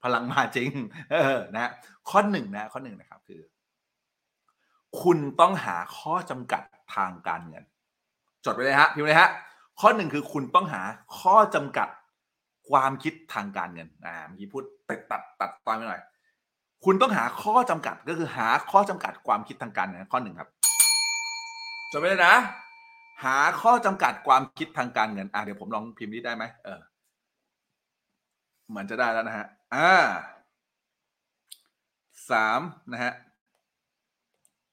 [0.04, 0.70] พลังมาจริง
[1.12, 1.72] เออนะฮะ
[2.10, 3.42] ข้อหนึ่งนะ ข้อหนึ่งนะครับคือ
[5.02, 6.64] คุณต้องหาข้อจำกัด
[6.96, 7.64] ทางการเงิน
[8.46, 9.30] จดไว้เลยฮะพิมพ์เลยฮะ
[9.80, 10.82] ข้อหนึ่งคือคุณต้องหา
[11.20, 11.90] ข้อจำกัด
[12.70, 16.02] ความคิดทางการเงินอ่าเมื่อกี้พูดตัดตัดตัดตอนไปหน่อย
[16.86, 20.50] คุณต้องหาข้อจำกัดก็คือหาข้อจำกัดความคิดทางการเงินข้อหนึ่งครับ
[21.92, 22.36] จดไว้เลยนะ
[23.24, 26.80] หาข้อจำกัดความคิดทางการเงินอ่าเดี๋ยวผมลองพิมพ์นี้ได้ไหมเออ
[28.70, 29.92] เหมือนจะได้แล้วนะฮะอ่า
[32.30, 32.62] สาม
[32.92, 33.14] นะฮะ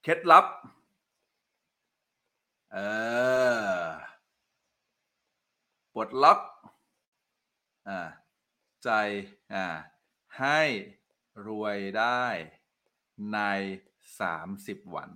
[0.02, 0.44] เคล็ดลับ
[2.72, 2.78] เอ
[3.82, 3.84] อ
[5.94, 6.40] ปลดล็อก
[7.88, 8.08] อ่า
[8.84, 8.90] ใจ
[9.54, 9.64] อ่า
[10.38, 10.60] ให้
[11.46, 12.24] รวยได้
[13.32, 13.38] ใน
[14.20, 15.08] สามสิบวัน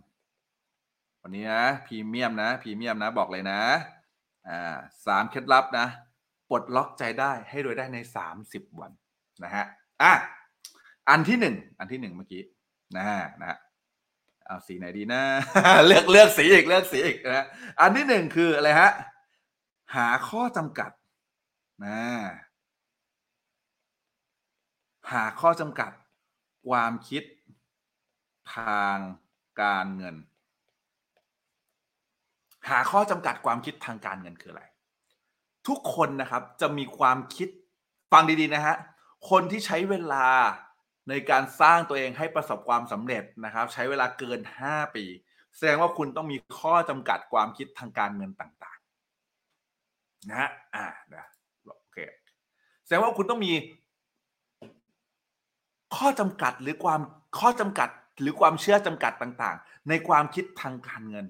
[1.23, 3.61] วันนี้นะพรีเมียมนะพรีเมียมนะบอกเลยนะ
[4.49, 5.87] อ่าสามเคล็ดลับนะ
[6.51, 8.93] ปลดล็อกใจได้ให้รวยได้ในสามสิบวัน
[9.45, 9.65] นะฮะ
[10.03, 10.13] อะ
[11.09, 12.43] อันที่หนึ่งอันที่หนึ่งเมื่อกี้
[12.97, 13.05] นะ
[13.41, 13.59] นะ
[14.47, 15.23] เอาสีไหนดีนะ
[15.87, 17.47] เลือกเลือกสีอีกเลือกสีอีกนะ
[17.81, 18.91] อันที่หนึ่งคืออะไรฮะ
[19.97, 20.91] หาข้อจำกัด
[21.85, 22.01] นะ
[25.13, 25.93] หาข้อจำกัด
[26.69, 27.23] ความคิด
[28.57, 28.97] ทาง
[29.63, 30.17] การเงิน
[32.69, 34.65] หาข้อจำกัดความคิดทางการเงินคืออะไร
[35.69, 37.49] ทุกคนนะครับจะมีความคิด
[38.13, 38.77] ฟังดีๆนะฮะ
[39.31, 40.29] คนที่ใช้เวลา
[41.09, 45.05] ในการสร้างตัวเองให้ประสบความสำเร็จนะครับ ใช้เวลาเกิน 5 ปี
[45.57, 48.68] แสดงว่าคุณต้องมีข้อจำกัดความคิดทางการเงินต่างๆ
[50.29, 51.25] นะฮะอ่านะ
[51.81, 51.99] โอเค
[52.85, 53.53] แสดงว่าคุณต้องมี
[55.97, 57.01] ข้อจำกัดหรือความ
[57.39, 57.89] ข้อจำกัด
[58.21, 61.27] หรือความเชื่อจำกัดต่างๆ ในความคิดทางการเงิน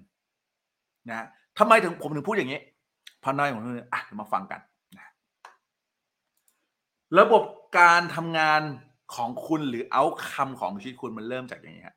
[1.08, 1.26] นะ
[1.58, 2.60] ทำไมถึงผมถึงพูดอย่างนี้
[3.20, 4.60] เพราะน้อยของผมอะมาฟังกัน
[4.98, 5.06] นะ
[7.18, 7.42] ระบบ
[7.78, 8.62] การทำงาน
[9.14, 11.96] ของคุณหรือเอาคำของชีวิตคุณมันเริ่มจากอย่างนี้ครับ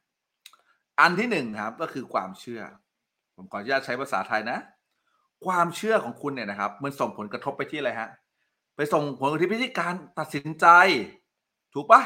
[0.99, 2.61] อันที่หนึ่งครับ ก็คือความเชื่อ
[3.35, 4.57] ผมขออนุญาตใช้ภาษาไทยนะ
[5.45, 8.09] ความเชื่อของคุณเนี่ยนะครับ มันส่งผลกระทบไปที่อะไรฮะ
[8.75, 10.67] ไปส่งผลกระทบไปที่การตัดสินใจ
[11.73, 12.01] ถูกปะ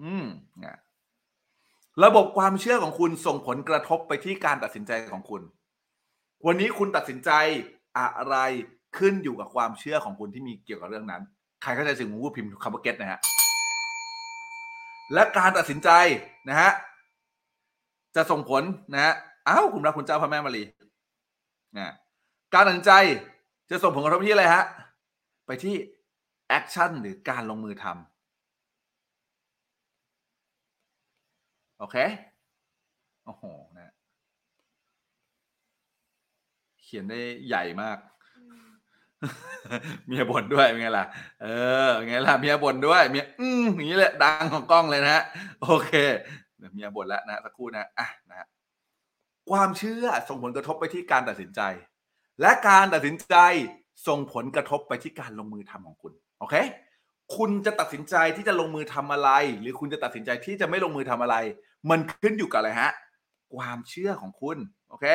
[0.00, 0.24] อืม
[0.58, 0.78] เนี่ย
[2.04, 5.42] ระบบความเชื่อของคุณส่งผลกระทบไปที่การตัดสินใจของคุณ
[6.46, 7.30] วันนี้คุณตัดสินใจ
[8.18, 8.36] อะไร
[8.98, 11.22] ขึ้นอยู่กับความเชื่อของคุณที่มีเกี่ยวกับเรื่องนั้น
[11.62, 13.20] ใครเข้าใจสิ่งผมพูดพิมพ์คำว่าเก็ตนะฮะ
[15.14, 15.90] และการตัดสินใจ
[16.48, 16.70] นะฮะ
[18.16, 19.14] จะส่งผลนะฮะ
[19.48, 20.62] อ้าวคุณรักคุณเจ้าพระแม่มารี
[21.78, 21.92] นะ
[22.54, 22.92] การตัดสินใจ
[23.70, 24.64] จะส่งผลกระทบที่อะไรฮะ
[25.46, 25.74] ไปที่
[26.48, 27.96] action หรือการลงมือทำ
[31.78, 31.96] โอเค
[33.24, 33.44] โอ้โห
[33.76, 33.92] นะ
[36.82, 37.98] เขียนได้ใหญ่มาก
[40.06, 41.06] เมียบ่นด้วยเป็นไงล่ะ
[41.42, 41.46] เอ
[41.86, 45.24] อเป็นไงล่ะเมียบ่นด้วยเมียอืมอย่างนี้แหละดังของกล้องเลยนะฮะ
[45.62, 45.92] โอเค
[46.58, 48.46] เดี๋ยวเมียบ่นแล้วนะสักครู่นะอะนะฮะ
[49.50, 51.60] ความเชื่อส่งผลกระทบไปที่การตัดสินใจ
[52.40, 53.36] และการตัดสินใจ
[54.08, 56.54] ส่งผลกระทบไปที่การลงมือทำของคุณโอเค
[57.36, 61.36] คุณจะตัดสินใจที่จะลงมือทำอะไร หรือคุณจะตัดสินใจที่จะไม่ลงมือทำอะไร
[61.90, 62.90] มันขึ้นอยู่กับอะไรฮะ
[63.56, 64.56] ความเชื่อของคุณ
[64.90, 65.06] โอเค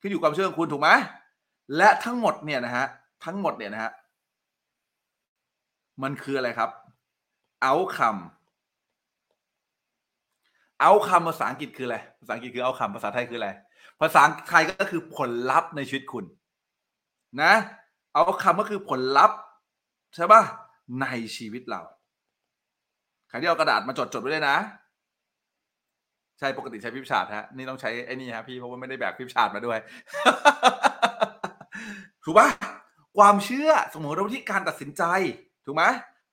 [0.00, 0.90] ขึ้นอยู่ความเชื่อของคุณถูกไหม
[1.76, 2.86] และทั้งหมดเนี่ยนะฮะ
[3.24, 3.92] ทั้งหมดเนี่ยนะฮะ
[6.02, 6.70] มันคืออะไรครับ
[7.62, 8.43] เอาคำ
[10.80, 13.50] เอาคำภาษาอังกฤษคืออะไร ภาษาอังกฤษคือเอาคำภาษาไทยคืออะไร
[14.00, 16.24] ภาษาไทยก็คือผลลัพธ์ในชีวิตคุณ
[17.42, 17.52] นะ
[18.12, 19.38] เอาคำก็คือผลลัพธ์
[20.14, 20.42] ใช่ป่ะ
[21.00, 21.06] ใน
[21.36, 21.82] ชีวิตเรา
[23.28, 24.56] ใครที่เอากระดาษมาจดจดไว้เลยนะ
[26.38, 29.78] ใช่ปกติใช้พิมพ์ฉาดฮะ นี่ต้องใช้ไอ้นี่ฮะพี่เพราะว่าไม่ได้แบกพิมพ์ฉาดมาด้วย
[32.24, 32.48] ถูกปะ
[33.18, 35.02] ความเชื่อสมมติเราที่การตัดสินใจ
[35.64, 35.84] ถูกไหม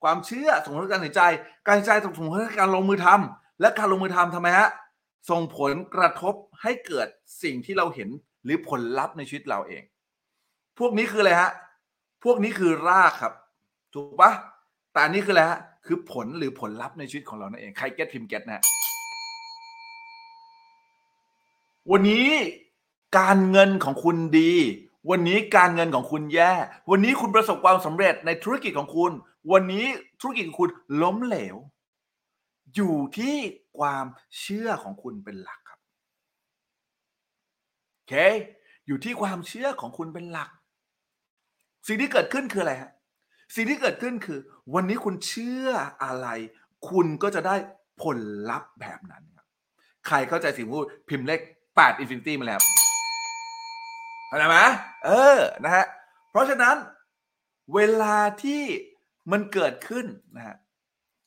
[0.04, 1.24] ความเชื่อสมมติการตัดสินใจ
[1.68, 4.69] การตัดสินใจสมมติการลงมือทำ และการลงมือทำทำไมฮะ
[5.30, 7.08] ส่งผลกระทบให้เกิด
[7.43, 8.10] สิ่งที่เราเห็น
[8.43, 9.84] หรือผลลัพธ์ในชีวิตเราเอง
[10.80, 11.52] พวกนี้คืออะไรฮะ
[12.24, 13.34] พวกนี้คือรากครับ
[13.93, 14.32] ถูกปะ
[14.93, 18.63] แต่นนี้คืออะไรฮะ คือผลหรือผลลัพธ์ในชีวิตของเรานั่นเอง ใครเก็ตพิมพ์เก็ตนะฮะ
[21.91, 22.28] วันนี้
[23.19, 24.54] การเงินของคุณดี
[25.10, 26.54] วันนี้การเงินของคุณแย่
[26.89, 29.12] วันนี้คุณประสบความสำเร็จในธุรกิจของคุณ
[29.52, 29.86] วันนี้
[30.21, 30.69] ธุรกิจของคุณ
[31.02, 31.56] ล้มเหลว
[32.76, 33.36] อยู่ที่
[33.80, 34.06] ความ
[34.40, 35.80] เชื่อของคุณเป็นหลักครับ
[37.94, 38.14] โอเค
[38.88, 40.50] อยู่ที่ความเชื่อของคุณเป็นหลัก
[41.88, 42.92] สิ่งที่เกิดขึ้นคืออะไรฮะ
[43.56, 44.40] สิ่งที่เกิดขึ้นคือ
[44.74, 45.70] วันนี้คุณเชื่อ
[46.04, 46.28] อะไร
[46.90, 47.56] คุณก็จะได้
[48.02, 48.18] ผล
[48.50, 49.48] ลัพธ์แบบนั้นครับ
[50.08, 52.62] ใครเข้าใจสิ่งพูดพิมพ์เลข8 Infinity มาแล้ว
[54.28, 54.58] เข้าใจไหม
[55.06, 55.86] เออนะฮะ
[56.32, 56.76] เพราะฉะนั้น
[57.74, 58.64] เวลาที่
[59.32, 60.06] มันเกิดขึ้น
[60.36, 60.56] นะฮะ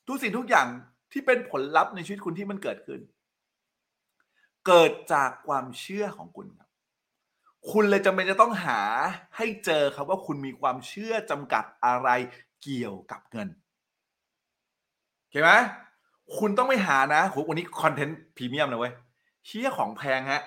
[0.07, 0.67] ทุกสิ่งทุกอย่าง
[1.17, 3.01] ที่เป็นผลลัพธ์ในชีวิตคุณที่มันเกิดขึ้น
[4.67, 6.69] เกิดจากความเชื่อของคุณครับ
[7.71, 8.81] คุณเลยจำเป็นจะต้องหา
[9.37, 12.09] ให้เจอครับว่าคุณมีความเชื่อจำกัดอะไร
[12.63, 13.47] เกี่ยวกับเงิน
[15.17, 15.51] โอเคไหม
[16.37, 18.93] คุณต้องไปหานะโหวันนี้คอนเทนต์พรีเมียมนะเว้ย
[19.45, 20.41] เชี่ยของแพงฮะ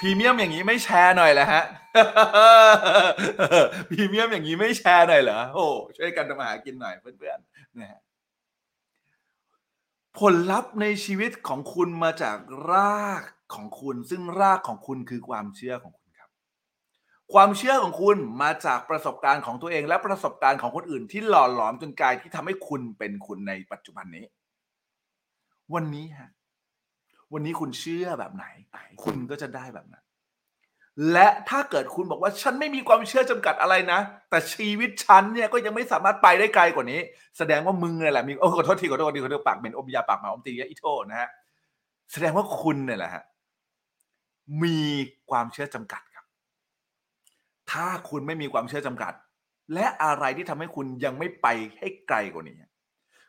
[0.00, 1.64] พรีเมียมอย่างนี้ไม่แชร์หน่อยเหรอฮะ
[3.90, 8.00] พรีเมียมอย่างนี้ไม่แชร์หน่อยเหรอโอ้ช่วยกันทำมาหากินหน่อยเพื่อนๆนะฮะ
[10.16, 12.38] ผลลัพธ์ในชีวิตของคุณมาจาก
[12.72, 13.22] ราก
[13.54, 16.30] ของคุณ ซึ่งรากของคุณคือความเชื่อของคุณครับ
[17.32, 24.24] ความเชื่อของคุณมาจากประสบการณ์ของตัวเอง และประสบการณ์ของคนอื่นที่หล่อหลอมจนกลายที่ทำให้คุณเป็นคุณในปัจจุบันนี้
[25.74, 26.30] วันนี้ฮะ
[27.32, 28.44] วันนี้คุณเชื่อแบบไหน
[29.04, 30.04] คุณก็จะได้แบบนั้น
[31.12, 37.00] และถ้าเกิดคุณบอกว่าฉันไม่มีความเชื่อจำกัดอะไรนะ แต่ชีวิตฉันเนี่ยก็ยังไม่สามารถไปได้ไกลกว่านี้
[37.38, 41.28] แสดงว่ามึงเนี่ยแหละมีโอ้ขอโทษทีขอโทษทีขอโทษปากเป็นอมยาปากหมาอมตีอิโทนะฮะ
[42.12, 43.24] แสดงว่าคุณเนี่ยแหละฮะ
[44.62, 44.80] มี
[45.30, 46.26] ความเชื่อจำกัดครับ
[47.70, 49.12] ถ้าคุณไม่มีความเชื่อจำกัด
[49.74, 51.46] และอะไรที่ทำให้คุณยังไม่ไป
[51.78, 52.56] ให้ไกลกว่านี้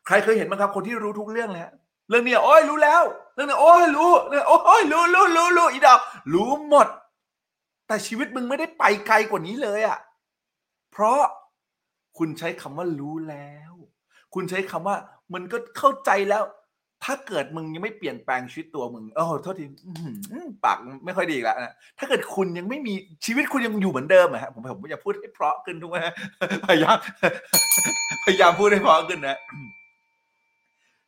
[0.05, 1.73] ใครเคยเห็นไหมครับคนที่รู้ทุกเรื่องเลยฮะ
[2.09, 3.01] เรื่องนี้โอ้ยรู้แล้ว
[3.35, 5.99] เรื่องนี้โอ้ยรู้เรื่องโอ้ยรู้รู้รู้รู้อีดอก
[6.33, 6.87] รู้หมด
[7.89, 9.99] แต่ชีวิตมึงไม่ได้ไปไกลกว่านี้เลยอะ่ะ
[10.91, 11.19] เพราะ
[12.17, 13.73] คุณใช้คำว่ารู้แล้ว
[14.33, 14.95] คุณใช้คำว่า
[15.33, 16.43] มันก็เข้าใจแล้ว
[17.03, 19.65] ถ้าเกิดมึงยังไม่เปลี่ยนแปลงชีวิตตัวมึงเออโทษที
[20.63, 22.93] ปากไม่ค่อยดีอีกแล้วนะถ้าเกิดคุณยังไม่มี
[23.25, 25.97] ชีวิตคุณยังอยู่เหมือนเดิมอะฮะผมผมอยากพูดให้เพราะขึ้นทุกไหม
[26.67, 26.97] พยายาม
[28.25, 29.37] พยายามพูดให้เพราะขึ้นนะ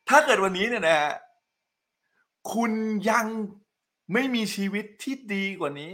[0.08, 1.12] ถ้าเกิดวันนี้เนี่ยนะฮะ
[2.54, 2.72] คุณ
[3.10, 3.26] ยัง
[4.12, 5.92] ไม่มีชีวิตที่ดีกว่านี้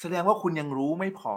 [0.00, 1.34] แสดงว่าคุณยังรู้ไม่พอ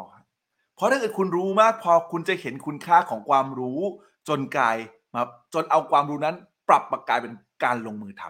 [0.75, 3.79] เพราะถ้าเกิดคุณรู้มากพอคุณจะเห็นคุณค่าของความรู้
[4.27, 4.77] จนกลาย
[5.15, 5.21] มา
[5.53, 6.35] จนเอาความรู้นั้น
[6.69, 8.23] ปรับมากลายเป็นการลงมือท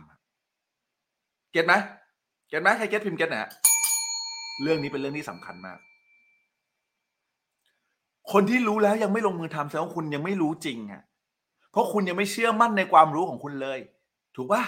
[0.74, 1.74] ำเก็ตไหม
[2.48, 3.50] เก็ตไหมใครเก็ตพิมพ์เก็ตนะ
[4.62, 5.78] เรื่องนี้เป็นเรื่องที่สำคัญมาก
[8.32, 11.04] คนที่รู้แล้วยังไม่ลงมือทำแสดงว่าคุณยังไม่รู้จริงอะ
[11.72, 13.80] เพราะคุณยังไม่เชื่อมั่นในความรู้ของคุณเลย
[14.36, 14.63] ถูกปะ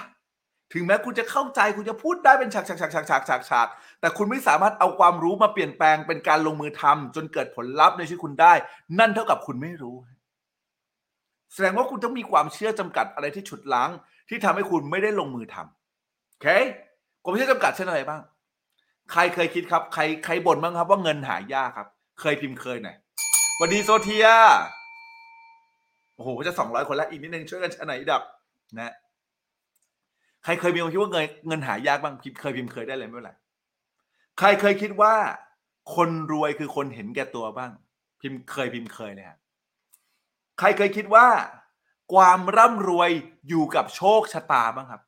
[0.73, 3.67] ถึงแม้คุณจะเข้าใจคุณจะพูดได้เป็นฉากฉากฉากฉากฉากฉากฉาก
[4.01, 8.53] แต่คุณไม่สามารถเอาความรู้มาเปลี่ยนแปลงเป็นการลงมือทำจนเกิดผลลัพธ์ในชีวิตคุณได้
[8.99, 9.95] นั่นเท่ากับคุณไม่รู้
[11.53, 13.89] แสดงว่าคุณต้องมีความเชื่อจำกัดอะไรที่ฉุดล้าง
[14.29, 16.47] ที่ทำให้คุณไม่ได้ลงมือทำโอเค
[17.23, 18.21] ความเชื่อจำกัดเช่นอะไรบ้าง
[19.12, 21.88] ใครเคยคิดครับ ใครใครบ่นบ้างครับ ว่าเงินหายากครับ
[22.19, 22.95] เคยพิมพ์เคยหน่อย
[23.55, 24.27] สวัสดีโซเทีย
[26.15, 28.21] โอ้โหจะสองร้อยคนแล้วอีกนิดนึงช่วยกันชร์หน่อยอีดับ
[28.79, 28.93] นะ
[30.43, 33.32] ใครเคยมีความคิดว่าเงินเงินหายากบ้างพิมเคยพิมพ์เคยได้เลยไม่เป็นไร
[34.39, 35.15] ใครเคยคิดว่า
[35.95, 37.71] คนรวยคือคนเห็นแก่ตัวบ้าง
[38.21, 39.37] พิมพ์เคยพิมพ์เคยเลยฮะ
[40.60, 41.27] ใครเคยคิดว่า
[42.13, 43.10] ความร่ำรวย
[43.48, 45.02] อยู่กับโชคชะตาบ้างครับ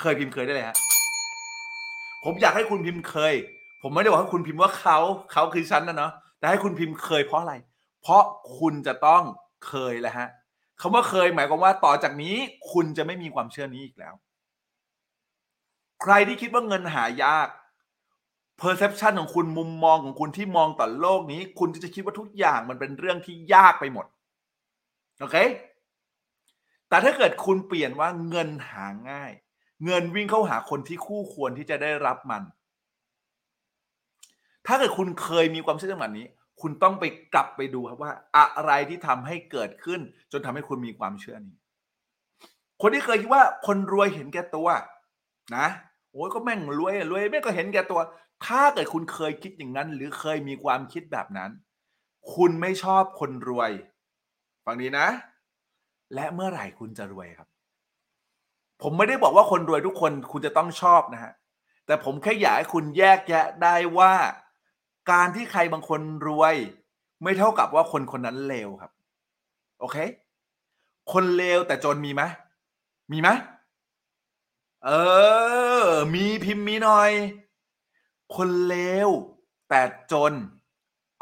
[0.00, 0.76] เคยพิมพ์เคยได้เลยฮะ
[2.24, 3.34] ผมอยากให้คุณพิมพ์เคย
[3.82, 4.98] ผมไม่ได้บอกให้คุณพิมพ์ว่าเขา
[5.32, 7.54] เขาคือฉันนะเนาะแต่ให้คุณพิมพ์เคยเพราะอะไร
[8.02, 8.22] เพราะ
[8.58, 9.22] คุณจะต้อง
[9.66, 10.28] เคยแหละฮะ
[10.80, 12.34] คำว่าเคยหมายความว่าต่อจากนี้
[12.72, 14.14] คุณจะไม่มีความเชื่อนี้อีกแล้ว
[16.02, 17.48] ใครที่คิดว่าเงินหายาก
[18.60, 24.06] perception ของคุณมุมมองของคุณที่มองต่อโลกนี้ คุณจะคิดว่าทุกอย่างมันเป็นเรื่องที่ยากไปหมด
[25.20, 25.36] โอเค
[26.88, 29.32] แต่ถ้าเกิดคุณเปลี่ยนว่าเงินหาง่าย
[29.84, 32.42] เงินวิ่งเข้าหาคนที่คู่ควรที่จะได้รับมัน
[34.66, 36.26] ถ้าเกิดคุณเคยมีความเชื่อแบบนี้
[36.60, 40.00] คุณต้องไปกลับไปดูครับว่า อะไรที่ทำให้เกิดขึ้น
[40.32, 41.56] จนทำให้คุณมีความเชื่อนี้
[42.82, 44.68] คนที่เคยคิดว่าคนรวยเห็นแก่ตัว
[45.56, 45.66] นะ
[46.12, 48.00] โอ้ยก็แม่งรวยรวยแม่งก็เห็นแก่ตัว
[48.46, 51.50] ถ้าเกิดคุณเคยคิดอย่างนั้น หรือเคยมีความคิดแบบนั้น
[52.34, 53.70] คุณไม่ชอบคนรวย
[54.64, 55.06] ฟังดีนะ
[56.14, 57.48] และเมื่อไหร่คุณจะรวยครับ
[58.82, 61.32] ผมไม่ได้บอกว่าคนรวยทุกคนคุณจะต้องชอบนะฮะ
[61.86, 64.12] แต่ผมแค่อยากให้คุณแยกแยะได้ว่า
[65.10, 66.54] การที่ใครบางคนรวย
[67.22, 68.92] ไม่เท่ากับว่าคนคนนั้นเลวครับ
[69.80, 69.96] โอเค
[71.12, 72.22] คนเลวแต่จนมีไหม
[73.12, 73.28] มีไหม
[74.84, 74.90] เอ
[75.86, 77.10] อ มีพิมพ์มีหน่อย
[78.34, 78.76] คนเล
[79.08, 79.10] ว
[79.68, 80.32] แต่จน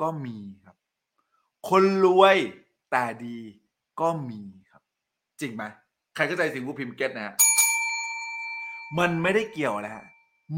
[0.01, 0.77] ก็มีครับ
[1.69, 2.37] คนรวย
[2.91, 3.39] แต่ดี
[4.01, 4.83] ก็มีครับ
[5.41, 5.63] จริงไหม
[6.15, 7.35] ใครเข้าใจสิ่งที่พิมพ์เก็ตนะฮะ
[8.99, 10.05] มันไม่ได้เกี่ยวนะฮะ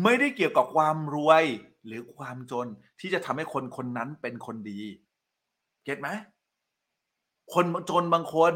[0.03, 1.45] ไม่ได้เกี่ยวกับความรวย
[1.87, 2.67] หรือความจน
[3.01, 4.81] ที่จะทำให้คนคนนั้นเป็นคนดี
[5.85, 6.09] เก็ตไหม
[7.55, 8.55] คนจนบางคน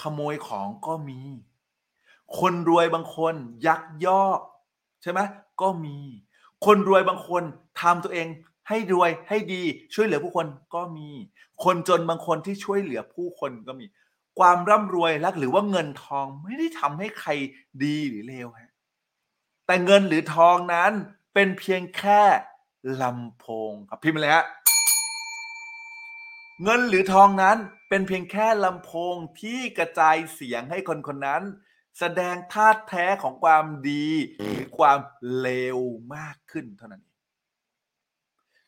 [0.00, 1.20] ขโมยของก็มี
[2.40, 3.34] คนรวยบางคน
[3.66, 4.40] ยักยอก
[5.02, 5.20] ใช่ไหม
[5.60, 5.98] ก็มี
[6.66, 7.42] คนรวยบางคน
[7.80, 8.28] ทำตัวเอง
[8.68, 9.62] ให้รวยให้ดี
[9.94, 11.08] ช่วยเหลือผู้คนก็มี
[11.64, 13.86] คนจนบางคนที่ช่วยเหลือผู้คนก็มี
[14.38, 17.30] ความร่ำรวยและหรือว่าเงินทองไม่ได้ทำให้ใคร
[17.84, 18.72] ดีหรือเลวฮะ
[19.66, 20.92] แต่เงินหรือทองนั้น
[21.34, 22.22] เป็นเพียงแค่
[23.02, 24.46] ลำโพงครับพิมพ์เลยฮะ
[26.62, 27.56] เงินหรือทองนั้น
[27.88, 31.42] เป็นเพียงแค่ลำโพงที่กระจายเสียงให้คนคนนั้น
[31.98, 34.06] แสดงธาตุแท้ของความดี
[34.38, 34.98] หรือความ
[35.40, 35.78] เลว
[36.14, 37.16] มากขึ้นเท่านั้นเอง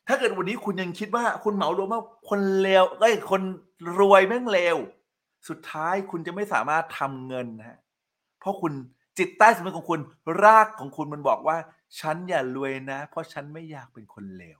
[0.07, 3.41] ถ้าเกิดวันนี้คุณยังคิดว่าคุณเหมารวมว่าคนเลวเอ้ยคน
[3.99, 4.77] รวยแม่งเลว
[5.49, 7.79] สุดท้ายคุณจะไม่สามารถทำเงินนะฮะ
[8.39, 8.73] เพราะคุณ
[9.17, 9.99] จิตใต้สำนึกของคุณ
[10.43, 11.57] รากของคุณมันบอกว่า
[11.99, 14.57] ฉันอย่ารวยนะ เพราะฉันไม่อยากเป็นคนเลว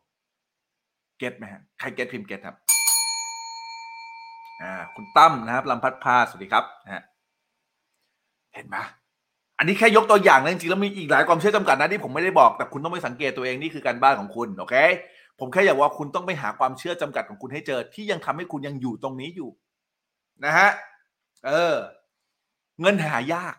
[1.18, 2.56] เก็ตไหมฮะใครเก็ตพิมพ์เก็ตครับ
[4.62, 7.04] อ่า คุณตั้มนะครับลำพัดพาสวัสดีครับนะฮะ
[8.58, 8.78] เห็นไหม
[9.58, 14.76] อันนี้แค่ยกตัวอย่างนะจริงๆแล้วมีอีกหลายความเชื่อจำกัดนะที่ผมไม่ได้บอกแต่คุณต้องไปสังเกตตัวเองนี่คือการบ้านของคุณโอเค
[15.40, 19.50] ผมแค่อยากว่าคุณต้องไปหาความเชื่อจำกัดของคุณให้เจอ ที่ยังทำให้คุณยังอยู่ตรงนี้อยู่
[20.46, 20.70] นะฮะ
[21.46, 21.76] เออ
[22.82, 23.56] เงินหายาก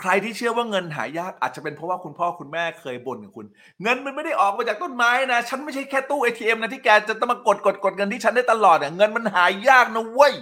[0.00, 3.46] ใครที่เชื่อว่าเงินหายาก อาจจะเป็นเพราะว่าคุณพ่อคุณแม่เคยบ่นกับคุณ
[3.82, 10.34] เงินมันไม่ได้ออกมาจากต้นไม้นะฉันไม่ใช่แค่ตู้ ATM นะที่แกจะต้องมากดกดกดเงินที่ฉันได้ตลอดอะเงินมันหายากนะเว้ย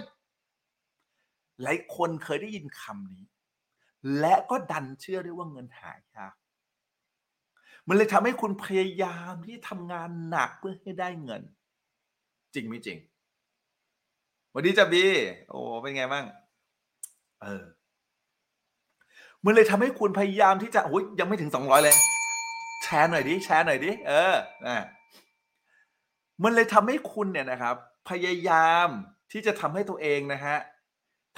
[1.63, 3.23] หลายคนเคยได้ยินคำนี้
[4.19, 6.33] และก็ดันเชื่อด้วยว่าเงินหายาก
[7.87, 11.41] มันเลยทำให้คุณพยายามที่ทำงานหนักเพื่อให้ได้เงิน
[12.53, 12.97] จริงไม่จริง
[14.53, 15.05] วันนี้จะบี
[15.49, 16.25] โอ้เป็นไงบ้าง
[17.41, 17.63] เออ
[19.45, 21.95] มันเลยทำให้คุณพยายามที่จะโอ้ยยังไม่ถึงสองร้อยเลย
[22.83, 24.33] แชร์หน่อยดิแชร์หน่อยดิเออ
[24.65, 24.85] นะ
[26.43, 27.75] มันเลยทำให้คุณเนี่ยนะครับ
[28.09, 28.87] พยายาม
[29.31, 30.57] ที่จะทำให้ตัวเองนะฮะ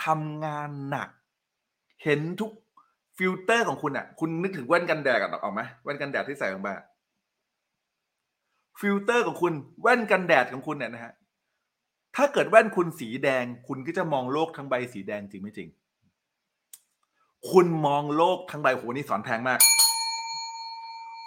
[0.05, 1.09] ทำงานหนัก
[2.03, 2.51] เห็นทุก
[3.17, 6.69] ฟิลเตอร์ของคุณอะ คุณนึกถึงแว่นกันแดดกันออกไหมแว่นกันแดดที่ใส่ลงไป
[8.79, 11.13] ฟิลเตอร์ของคุณ แว่นกันแดดของคุณเนี่ยนะฮะ
[12.15, 15.69] ถ้าเกิดแว่นคุณสีแดง คุณก็จะมองโลกทั้งใบสีแดงจริงไม่จริง
[17.51, 19.59] คุณมองโลกทั้งใบโหนี่สอนแพงมาก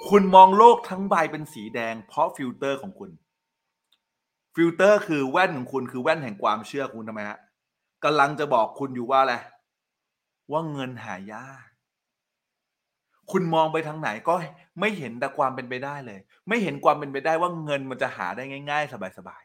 [0.08, 3.10] คุณมองโลกทั้งใบเป็นสีแดง เพราะฟิลเตอร์ของคุณ
[4.54, 7.38] ฟิลเตอร์คือแว่นของคุณคือแว่นแห่งความเชื่อคุณทำไมฮะ
[8.04, 9.34] กำลังจะบอกคุณอยู่ว่าอะไร
[10.52, 11.64] ว่าเงินหายาก
[13.32, 14.34] คุณมองไปทางไหนก็
[14.80, 19.42] ไม่เห็นแต่ความเป็นไปได้เลย ไม่เห็นความเป็นไปได้ว่าเงินมันจะหาได้ง่าย ๆ สบาย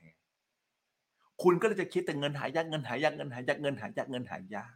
[0.73, 4.75] ๆคุณก็เลยจะคิดแต่เงินหายากเงินหายากเงินหายากเงินหายากเงินหายาก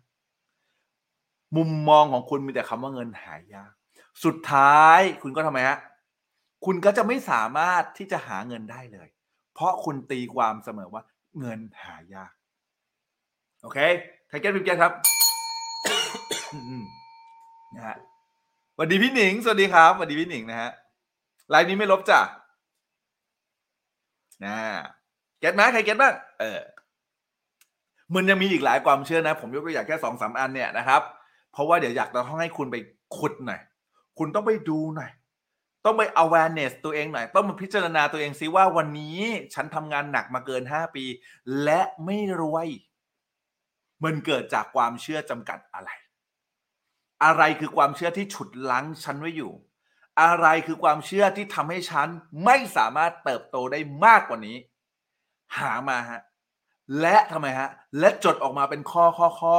[1.58, 3.72] มุมมองของคุณมีแต่คำว่าเงินหายาก
[4.24, 5.80] สุดท้ายคุณก็ทำไมฮะ
[6.66, 9.10] คุณก็จะไม่สามารถที่จะหาเงินได้เลย
[9.54, 11.04] เพราะคุณตีความเสมอว่า
[11.40, 12.32] เงินหายาก
[13.62, 13.80] โอเค
[14.28, 14.92] ใคร get พิมพ์ get ครับ
[17.76, 17.98] นะฮะ
[18.76, 20.72] สวัสดีพี่หนิง สวัสดีครับสวัสดีพี่หนิงนะฮะ
[21.50, 22.20] ไลฟ์นี้ไม่ลบจ้ะ
[24.46, 24.56] นะ
[25.40, 26.60] get ไหมใคร get บ้างเออ
[28.14, 31.02] มันยังมีอีกหลายความเชื่อนะ ผมยกตัวอย่างแค่สองสามอันเนี่ยนะครับ
[31.52, 32.76] เพราะว่าเดี๋ยวอยากจะต้องให้คุณไป
[33.18, 33.62] ขุดหน่อย
[34.18, 35.12] คุณต้องไปดูหน่อย
[35.86, 39.20] ต้องไป awareness ตัวเองหน่อย ต้องมาพิจารณาตัวเองซิว่าวันนี้
[39.54, 41.06] ฉันทำงานหนักมาเกิน 5 ปี
[41.64, 42.68] และไม่รวย
[44.04, 45.90] มันเกิดจากความเชื่อจำกัดอะไร
[47.24, 49.52] อะไรคือความเชื่อที่ฉุดลั้งฉันไว้อยู่
[50.22, 52.08] อะไรคือความเชื่อที่ทำให้ฉัน
[52.46, 54.58] ไม่สามารถเติบโตได้มากกว่านี้
[55.58, 56.22] หามาฮะ
[57.02, 57.70] และทำไมฮะ
[58.00, 59.58] และจดออกมาเป็นข้อข้อข้อ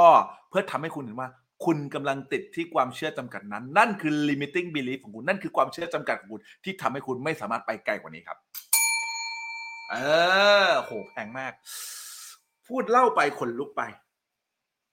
[0.48, 1.30] เพื่อทำให้คุณเห็นว่า
[1.64, 8.38] คุณกำลังติดที่ความเชื่อจำกัดนั้น นั่นคือ limiting belief ของคุณ นั่นคือความเชื่อจำกัดของคุณที่ทำให้คุณไม่สามารถไปไกลกว่านี้ครับ
[9.90, 9.96] เอ
[10.66, 11.52] อ โห แพงมาก
[12.66, 13.82] พูดเล่าไปขนลุกไป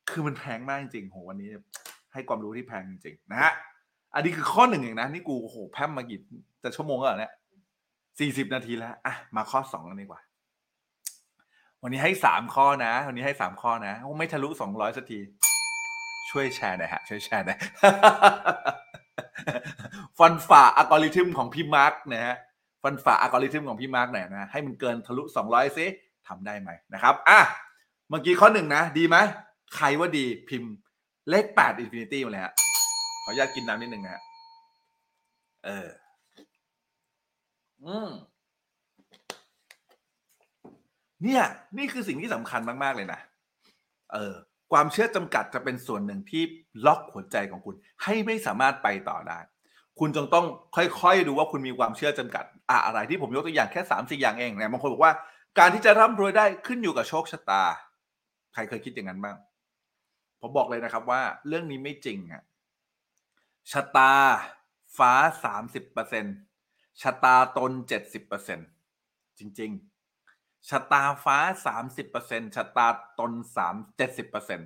[0.09, 1.49] คือมันแพงมากจริงๆโหวันนี้
[2.13, 3.53] ให้ความรู้ที่แพงจริงๆนะฮะ
[4.15, 6.19] อันนี้คือข้อหนึ่งเองนะนี่กูโอ้โหแพมมากี่
[6.63, 7.33] จะชั่วโมงแล้วเหรอเนี่ย
[8.19, 10.21] สี่สิบนาทีแล้วอะมาข้อสองกันดีกว่า
[11.83, 15.19] วันนี้ให้สามข้อนะ วันนี้ให้สามข้อนะโอ้ไม่ทะลุสองร้อยสักที
[16.29, 17.59] ช่วยแชร์หน่อยฮะ ช่วยแชร์หน่อย
[20.17, 22.35] ฟันฝ่าอัลกอริทึมของพี่มาร์กนะฮะ
[22.83, 25.85] ฟันฝ่าอัลกอริทึมของพี่มาร์กหน่อยนะให้มันเกินทะลุสองร้อยซิ
[26.27, 27.39] ทำได้ไหมนะครับอะ
[28.09, 29.17] เมื่อกี้ข้อหนึ่งนะ ดีไหม
[29.75, 30.71] ใครว่าดีพิมพ์
[31.29, 32.53] เลขแปด infinity มาเลยฮะ
[33.23, 34.21] ขออนุญาตกินน้ำนิดนึงนะฮะ
[35.65, 35.87] เออ
[37.85, 38.09] อืม
[41.23, 41.43] เนี่ย
[41.77, 43.19] นี่คือสิ่งที่สำคัญมาก ๆ เลยนะ
[44.13, 44.33] เออ
[44.71, 46.43] ความเชื่อจำกัดจะเป็นส่วนหนึ่งที่
[46.85, 49.39] ล็อกหัวใจของคุณ ให้ไม่สามารถไปต่อได้
[49.99, 50.45] คุณจงต้อง
[50.75, 55.13] ค่อยๆ ดูว่าคุณมีความเชื่อจำกัด อะอะไรที่ผมยกตัวอย่างแค่สามสี่อย่างเองเนี่ยบางคนบอกว่า
[55.59, 57.63] การที่จะร่ำรวยได้ขึ้นอยู่กับโชคชะตา
[58.53, 59.35] ใครเคยคิดอย่างนั้นบ้าง
[60.41, 62.43] ผมบอกเลยนะครับว่าเรื่องนี้ไม่จริงอะ
[63.71, 64.11] ชะตา
[64.97, 65.11] ฟ้า
[65.43, 66.25] สามสิบเปอร์เซ็น
[67.01, 68.59] ชะตาตนเจ็ดสิบเปอร์เซ็น
[69.39, 69.71] จริง
[70.19, 72.87] ๆ ชะตาฟ้าสามสิบเปอร์เซ็นชะตา
[73.19, 74.61] ตนสามเจ็ดสิบเปอร์เซ็น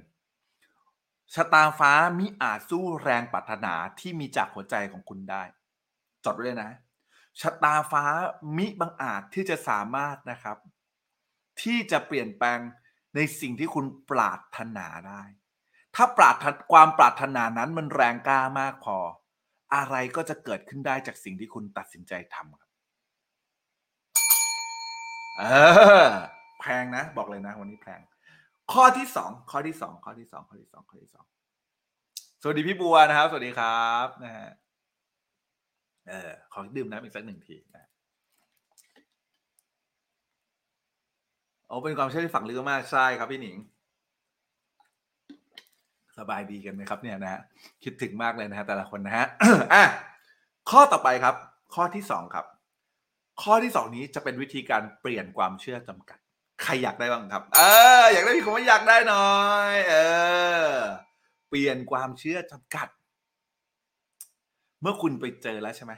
[1.36, 5.44] ชะตาฟ้ามิอาจสู้แรงปรารถนาที่มีจากหัวใจของคุณได้
[6.26, 6.72] จดไว้เลยนะ
[7.42, 8.04] ชะตาฟ้า
[8.58, 10.58] มิบังอาจที่จะสามารถนะครับ
[11.62, 12.60] ที่จะเปลี่ยนแปลง
[13.16, 15.22] ในสิ่งที่คุณปรารถนาได้
[15.96, 18.98] ถ้าปรารถความปรารถนานั้นมันแรงกล้ามากพอ
[19.76, 22.70] อะไรก็จะเกิดขึ้นได้จากสิ่งที่คุณตัดสินใจทำครับ
[25.38, 25.44] เอ
[26.06, 26.10] อ
[26.60, 28.00] แพงนะ บอกเลยนะ วันนี้แพง
[28.74, 31.26] ข้อที่สองข้อที่สองข้อที่สองข้อที่สองข้อที่สอง
[32.42, 34.50] สวัสดีพี่บัวนะครับ สวัสดีครับนะฮะ
[36.08, 37.86] เออขอดื่มน้ำอีกสักหนึ่งทีนะ
[41.68, 43.58] โอ้เป็นความเชื่อที่ฝังลึกมากใช่ครับพี่หนิง
[46.22, 47.42] สบายดีกันไหมครับเนี่ยนะฮะ
[47.84, 49.28] คิดถึงมากเลยนะฮะแต่ละคนนะฮะ
[49.74, 49.84] อะ
[50.70, 51.36] ข้อต่อไปครับ
[51.74, 52.46] ข้อที่สองครับ
[53.44, 56.20] ข้อที่สองนี้จะเป็นวิธีการเปลี่ยนความเชื่อจำกัด
[56.64, 57.62] ใครอยากได้บ้างครับ เอ
[58.02, 59.30] อ อยากได้พี่คำว่าอยากได้หน่อ
[59.72, 59.96] ย เอ
[60.70, 60.72] อ
[61.50, 62.88] เปลี่ยนความเชื่อจำกัด
[64.82, 65.94] เมื่อคุณไปเจอแล้วใช่ไหม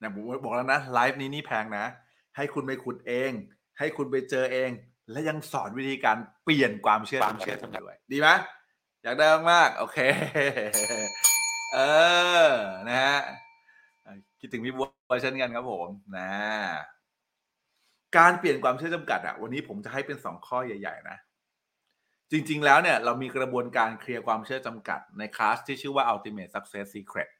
[0.00, 1.84] นะผมบอกแล้วนะไลฟ์นี้นี่แพงนะ
[2.36, 3.30] ให้คุณไปขุดเอง
[3.78, 4.70] ให้คุณไปเจอเอง
[5.10, 8.28] และยังสอนวิธีการเปลี่ยนความเชื่อความเชื่อจำด้วยดีไหม
[9.02, 9.98] อยากได้มากๆโอเค
[11.74, 11.78] เอ
[12.46, 12.50] อ
[12.88, 13.18] นะฮะ
[14.40, 16.30] คิดถึงพี่บัวเช่นกันครับผมนะ
[18.16, 21.18] การเปลี่ยนความเชื่อจำกัดอะวันนี้ผมจะให้เป็นสองข้อใหญ่ ๆ นะ
[22.30, 27.30] จริง ๆ แล้วเนี่ย เรามีกระบวนการเคลียร์ความเชื่อจำกัดในคลาสที่ชื่อว่า Ultimate Success Secret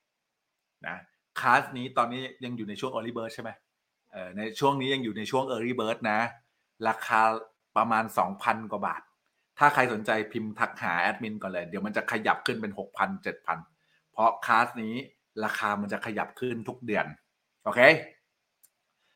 [0.86, 0.96] นะ
[1.40, 3.50] คลาสนี้ตอนนี้ยังอยู่ในช่วง Early Bird ใช่ไหม
[4.12, 6.20] เออในช่วงนี้ยังอยู่ในช่วง Early Bird นะ
[6.88, 7.20] ราคา
[7.76, 8.04] ประมาณ
[8.38, 9.02] 2,000 กว่าบาท
[9.61, 14.94] ถ้าใครสนใจพิมพ์ทักหาแอดมินก่อนเลย เดี๋ยวมันจะขยับขึ้นเป็น6,000 7,000เพราะคลาสนี้
[15.44, 17.06] ราคามันจะขยับขึ้นทุกเดือน
[17.64, 17.80] โอเค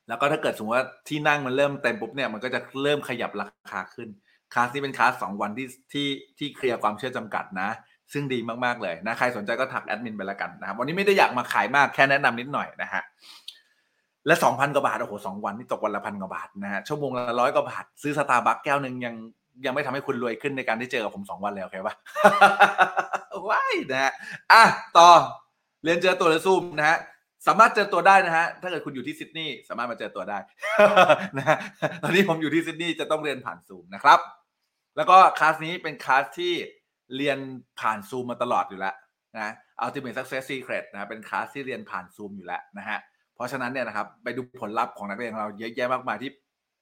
[0.08, 4.08] แล้วก็ถ้าเกิดสมมติว่าที่นั่งมันเริ่มเต็มปุ๊บเนี่ยมันก็จะเริ่มขยับราคาขึ้น
[4.54, 7.68] คลาสนี้เป็นคลาสสองวันที่ที่ที่เคลียร์ความเชื่อจำกัดนะ
[8.12, 13.02] ซึ่งดีมากๆเลยนะใครสนใจก็ทักแอดมินไปแล้วกันนะครับวันนี้ไม่ได้อยากมาขายมากแค่แนะนำนิดหน่อยนะฮะ
[14.26, 19.14] และสองพันกว่าบาทโอ้โหสองวันนี่ตกวันละพันกว่าบาทนะฮะชั่วโมงละร้อยกว่าบาท ซื้อสตาร์บัคแก้วหนึ่งยัง
[19.66, 21.94] ยังไม่ทำให้คุณรวยขึ้นในการที่เจอกับผมสองวันเลยโอเคปะ
[23.48, 24.12] ว้ายนะฮะ
[24.52, 24.62] อะ
[24.96, 25.10] ต่อ
[25.84, 26.98] เรียนเจอตัวในซูมนะฮะ
[27.46, 30.38] สามารถเจอตัวได้นะฮะ ถ้าเกิดคุณอยู่ที่ซิดนีย์สามารถมาเจอตัวได้
[31.36, 31.56] นะฮะ
[32.02, 34.20] ตอนนี้ผมอยู่ที่ซิดนีย์จะต้องเรียนผ่านซูมนะครับ
[34.96, 36.52] แล้วก็คลาสนี้เป็นคลาสที่
[37.16, 37.38] เรียน
[37.80, 38.94] ผ่านซูมมาตลอดอยู่แล้ว
[39.36, 39.52] นะ
[39.84, 42.98] Ultimate Success Secret นะเป็นคลาสที่เรียนผ่านซูมอยู่แล้วนะฮะ
[43.34, 46.30] เพราะฉะนั้นเนี่ยนะครับไปดูผลลัพธ์ของนักเรียนของเราเยอะแยะมากมายที่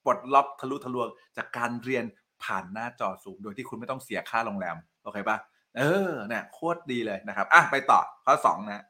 [0.05, 1.07] ปลดล็อกทะลุทะลวง
[1.37, 2.03] จากการเรียน
[2.43, 5.37] ผ่านหน้าจอซูมโดยที่คุณไม่ต้องเสียค่าโรงแรมโอเคปะ
[5.77, 8.83] เออเนี่ยโคตรดีเลยนะครับอะไปต่อข้อ2นะ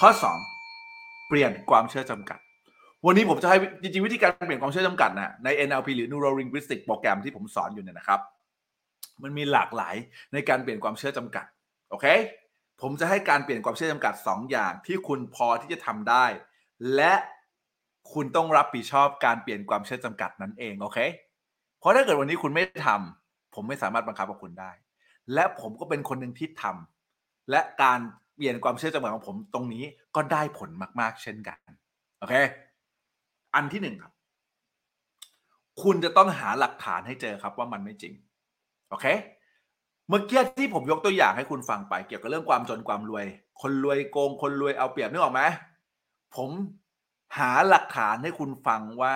[0.00, 0.10] ข้อ
[0.68, 2.38] 2 เปลี่ยนความเชื่อจำกัด
[3.06, 8.20] วันนี้ผมจะให้จริงๆวิธีการเปลี่ยนความเชื่อจำกัดนะใน NLP หรือ Neuro Linguistic โปรแกรมที่ผมสอนอยู่เนี่ยนะครับ
[9.22, 9.96] มันมีหลากหลาย
[10.32, 11.46] ในการเปลี่ยนความเชื่อจำกัด
[11.90, 12.06] โอเค
[12.80, 16.24] ผมจะให้การเปลี่ยนความเชื่อจำกัด 2 อย่างที่คุณพอที่จะทำได้
[16.94, 17.14] และ
[18.12, 20.98] คุณต้องรับผิดชอบการเปลี่ยนความเชื่อจำกัดนั้นเองโอเค
[21.82, 24.70] เพราะถ้าเกิดวันนี้คุณไม่ทำผมไม่สามารถบังคับกับคุณได้
[25.34, 27.98] และผมก็เป็นคนหนึ่งที่ทำและการ
[28.34, 30.70] เปลี่ยนความเชื่อจำกัดของผมตรงนี้ก็ได้ผล
[31.00, 31.58] มาก ๆ เช่นกัน
[32.18, 32.34] โอเค
[33.54, 34.12] อันที่หนึ่งครับ
[35.82, 38.14] คุณจะต้องหาหลักฐานให้เจอครับว่ามันไม่จริง
[38.90, 39.06] โอเค
[40.08, 43.24] เมื่อกี้ที่ผมยกตัวอย่างให้คุณฟังไป เกี่ยวกับเรื่องความจนความรวย
[43.60, 45.42] คนรวยโกง คนรวยเอาเปรียบนึกออกไหม
[46.36, 46.50] ผม
[47.38, 49.14] หาหลักฐานให้คุณฟังว่า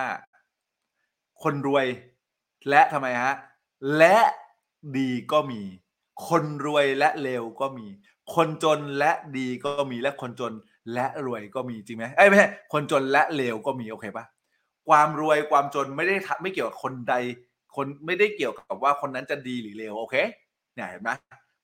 [1.43, 1.85] คนรวย
[2.69, 3.33] และทำไมฮะ
[3.97, 4.17] และ
[4.97, 5.61] ดีก็มี
[6.27, 7.87] คนรวยและเลวก็มี
[8.35, 10.53] คนจนและดีก็มีและคนจน
[10.93, 14.25] และรวยก็มีจริงไหมเอ้ไม่ใช่คนจนและเลวก็มีโอเคปะ
[14.89, 17.15] ความรวยความจนไม่ได้ไม่เกี่ยวกับคนใด
[17.75, 20.15] คนไม่ได้เกี่ยวกับว่าคนนั้นจะดีหรือเลวโอเค
[20.75, 21.09] เนี่ยเห็นไหม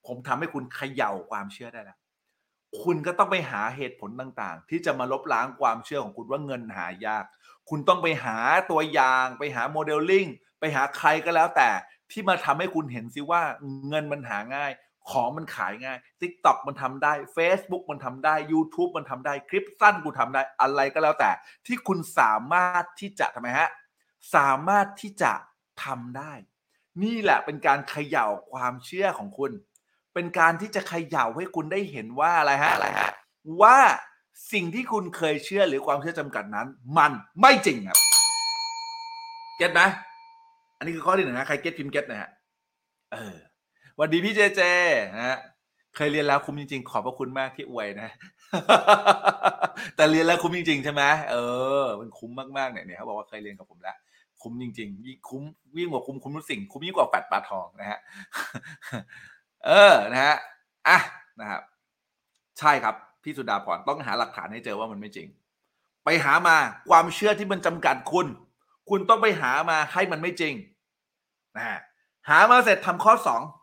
[0.07, 1.97] ผมทำให้คุณเขย่าความเชื่อได้แล้ว
[2.83, 7.23] คุณก็ต้องไปหาเหตุผลต่างๆ ที่จะมาลบล้างความเชื่อของคุณว่าเงินหายาก
[7.69, 8.37] คุณต้องไปหา
[8.71, 10.27] ตัวอย่างไปหาโมเดลลิ่ง
[10.63, 11.69] ไปหาใครก็แล้วแต่
[12.11, 13.41] ที่มาทำให้คุณเห็นซิว่า
[13.89, 14.71] เงินมันหาง่าย
[15.11, 21.31] ของมันขายง่าย TikTok มันทำได้ Facebook มันทำได้ YouTube มันทำได้คลิปสั้นกูทำได้อะไรก็แล้วแต่
[21.65, 23.69] ที่คุณสามารถที่จะทำไมฮะ
[24.35, 25.33] สามารถที่จะ
[25.83, 26.33] ทำได้
[27.03, 29.51] นี่แหละเป็นการเขย่าความเชื่อของคุณ
[30.13, 33.11] เป็นการที่จะเขย่าให้คุณได้เห็นว่าอะไรฮะอะไรฮะ
[33.61, 33.77] ว่า
[34.51, 37.11] สิ่งที่คุณเคยเชื่อหรือความเชื่อจำกัดนั้น มัน
[37.41, 37.99] ไม่จริงครับ
[39.57, 39.81] เก็ตไหม
[40.83, 42.29] นนี้คือข้อที่หนึ่งนะใครเก็ตพิมพ์เก็ตนะฮะ
[43.13, 43.35] เออ
[43.99, 44.61] วัสดีพี่เจเจ
[45.15, 45.37] นะฮะ
[45.95, 48.09] เคยเรียนแล้วคุ้มจริงๆ ขอบพระคุณมากที่อวยนะ
[49.95, 51.35] แต่เรียนแล้วคุ้มจริง ๆ ใช่ไหมเอ
[51.83, 53.97] อ มันคุ้มมากๆเนี่ยเนี่ยเขาบอกว่าเคยเรียนกับผมแล้ว
[54.41, 55.43] คุ้มจริงๆยิ่งคุ้ม
[55.75, 57.99] วิ่งกว่าคุ้มคุ้มทุกสิ่งคุ้มยิ่งกว่าแปดปลาทองนะฮะ
[59.65, 60.35] เออนะฮะ
[60.87, 60.97] อะ
[61.39, 61.61] นะครับ
[62.59, 65.27] ใช่ครับพี่สุดาพรต้องหาหลักฐานให้เจอว่ามันไม่จริง
[66.05, 66.57] ไปหามา
[66.89, 68.27] ความเชื่อที่มันจำกัดคุณ
[68.89, 70.53] คุณต้องไปหามาให้มันไม่จริง
[71.55, 71.79] นะฮะ
[72.29, 73.13] หามาเสร็จทำข้อ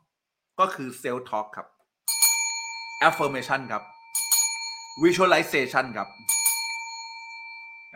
[0.05, 1.67] 2 ก็คือ self talk ครับ
[3.07, 3.83] affirmation ครับ
[5.03, 6.09] visualization ครับ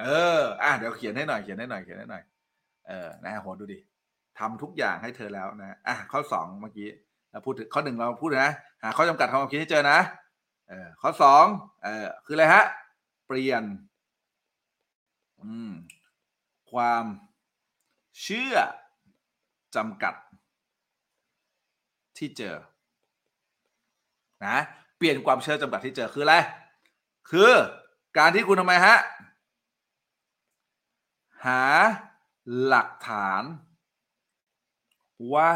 [0.01, 0.05] เอ
[0.39, 2.23] อ อะ เดี๋ยวเขียนให้หน่อย เขียนให้หน่อย เขียนให้หน่อย
[2.87, 3.79] เออ นะโหดูดิ
[4.39, 6.89] ทำทุกอย่างให้เธอแล้วนะ อะ ข้อ 2 เมื่อกี้
[7.31, 9.99] เราพูดถึงข้อหนึ่งเราพูดนะ หาข้อจำกัดของความคิดให้เจอนะ
[10.69, 11.11] เออ ข้อ
[11.47, 12.65] 2เออ คืออะไรฮะ
[13.27, 13.63] เปลี่ยน
[15.41, 15.73] อืม
[16.73, 17.05] ความ
[18.23, 18.57] เชื่อ
[19.77, 20.15] จำกัด
[22.19, 22.57] ที่เจอ
[24.47, 24.57] นะ
[24.97, 26.37] เปลี่ยนความเชื่อจำกัดที่เจอคืออะไร
[27.31, 27.51] คือ
[28.19, 28.97] การที่คุณทำไมฮะ
[31.45, 31.63] หา
[32.67, 33.43] หลักฐาน
[35.35, 35.51] ว่า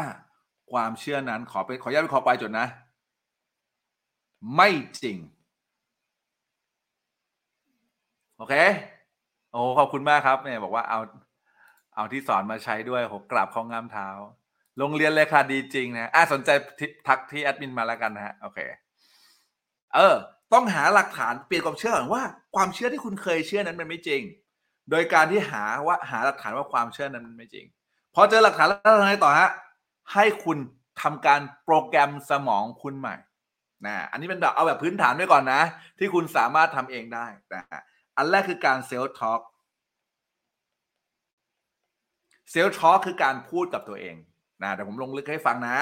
[0.71, 2.67] ความเชื่อนั้นขอไปขออนุญาตไปขอไปจดนะ
[4.55, 4.69] ไม่
[5.01, 5.17] จริง
[8.37, 8.53] โอเค
[9.51, 10.99] โอ้ขอบคุณมากครับเนี่ยบอกว่าเอา
[11.99, 14.09] เอาที่สอนมาใช้ด้วยโหกราบข้างามเท้า
[14.77, 16.49] โรงเรียนเลยค่ะดีจริงนะอะสนใจ
[17.07, 18.59] ทักที่แอดมินมาแล้วกันนะฮะโอเค
[19.93, 20.15] เออ
[20.53, 22.23] ต้องหาหลักฐานเปลี่ยนความเชื่อก่อนว่า
[22.55, 24.21] ความเชื่อที่คุณเคยเชื่อนั้นมันไม่จริง
[24.91, 27.65] โดยการที่หาว่าหาหลักฐานว่าความเชื่อนั้นมันไม่จริง
[28.15, 29.49] พอเจอหลักฐานแล้วทำไงต่อฮะ
[30.13, 30.57] ให้คุณ
[31.01, 33.15] ทำการโปรแกรมสมองคุณใหม่
[33.85, 35.61] นะอันนี้เป็นแบบเอาแบบพื้นฐานไว้ก่อนนะ
[35.99, 37.25] ที่คุณสามารถทำเองได้
[37.55, 37.81] นะฮะ
[38.17, 39.41] อันแรกคือการเซลล์ทอล์ก
[42.51, 44.15] เซลล์ทอล์กคือการพูดกับตัวเอง
[44.63, 45.79] นะเดี๋ยวผมลงลึกให้ฟังนะ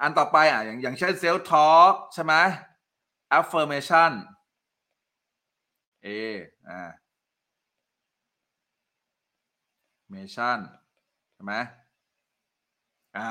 [0.00, 2.34] อันต่อไปอะอย่างอย่างเช่น self talk ใช่ไหม
[3.38, 4.12] affirmation
[6.02, 6.08] เอ
[6.68, 6.90] อ่า
[10.12, 10.58] mission
[11.34, 11.54] ใช่ไหม
[13.16, 13.28] อ่า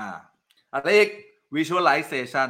[0.73, 1.09] อะไรอีก
[1.55, 2.49] visualization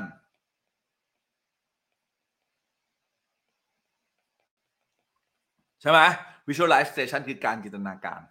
[5.82, 6.00] ใช่ไหม
[6.48, 8.22] visualization คือการจินตนาการ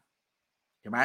[0.81, 1.01] เห็นไหม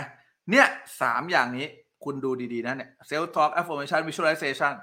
[0.51, 0.67] เนี่ย
[1.01, 1.67] สามอย่างนี้
[2.03, 4.73] คุณดูดี ๆ นะเนี่ย self talk affirmation visualization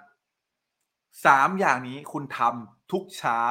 [1.27, 3.43] สามอย่างนี้คุณทำทุกเช้า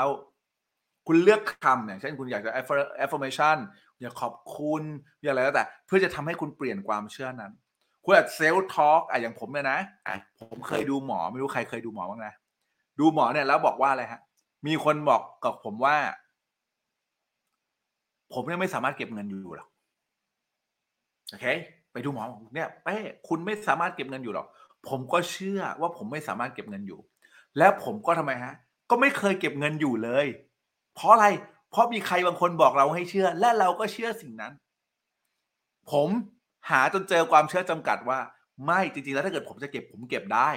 [1.07, 3.57] คุณเลือกคำอย่างเช่นคุณอยากจะ affir- affirmation
[4.01, 4.83] อยากขอบคุณ
[5.21, 7.51] อยากอะไรแล้วแต่ เพื่อจะทำให้คุณเปลี่ยนความเชื่อนั้น
[8.03, 12.33] คุณอาจ self talk อะอย่างผมเนี่ยนะอะผมเคยดูหมอไม่รู้ใครเคยดูหมอบ้างนะ
[12.99, 14.21] ดูหมอเนี่ยแล้วบอกว่าอะไรฮะ
[14.67, 15.95] มีคนบอกกับผมว่า
[18.33, 19.69] ผมเนี่ยไม่สามารถเก็บเงินอยู่หรอก
[21.29, 21.45] โอเค
[21.95, 24.47] ไปดูหมอบอกเนี่ยเป้คุณไม่สามารถเก็บเงินอยู่หรอก
[24.87, 26.99] ผมก็เชื่อว่าผมไม่สามารถเก็บเงินอยู่
[27.57, 28.53] แล้วผมก็ทำไมฮะ
[28.89, 30.27] ก็ไม่เคยเก็บเงินอยู่เลย
[30.95, 31.27] เพราะอะไร
[31.71, 34.53] เพราะมีใครบางคนบอกเราให้เชื่อ และเราก็เชื่อสิ่งนั้น
[35.91, 36.09] ผม
[36.69, 38.19] หาจนเจอความเชื่อจำกัดว่า
[38.65, 40.49] ไม่จริงๆ แล้วถ้าเกิดผมจะเก็บผมเก็บได้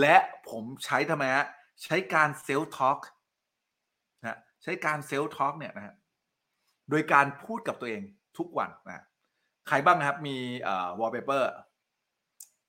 [0.00, 0.16] และ
[0.50, 1.46] ผมใช้ทำไมฮะ
[1.82, 2.98] ใช้การ self talk
[4.22, 5.94] นะใช้การ self talk เนี่ยนะฮะ
[6.90, 8.02] โดยการพูดกับตัวเอง
[8.38, 9.04] ทุกวันนะ
[9.70, 11.48] ใครบ้างนะครับ มีเอ่อวอลเปเปอร์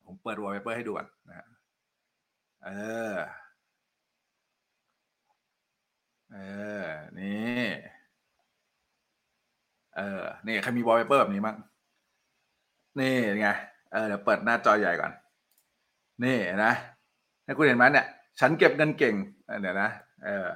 [0.06, 1.48] ผมเปิดวอลเปเปอร์ให้ดูก่อนนะฮะ
[2.66, 2.70] เอ
[3.12, 3.14] อ
[6.32, 6.38] เอ
[6.82, 6.86] อ
[7.20, 7.66] นี่
[9.96, 11.58] เออ นี่ใครมีวอลเปเปอร์แบบนี้บ้าง
[13.00, 13.50] นี่ไง
[13.92, 15.12] เออเดี๋ยวเปิดหน้าจอใหญ่ก่อน
[16.24, 16.74] นี่นะ
[17.46, 18.08] ให้คุณเห็นไหมเนี่ย
[18.40, 19.16] ฉันเก็บเงินเก่ง
[19.48, 19.90] เออเดี๋ยวนะ
[20.26, 20.48] เออ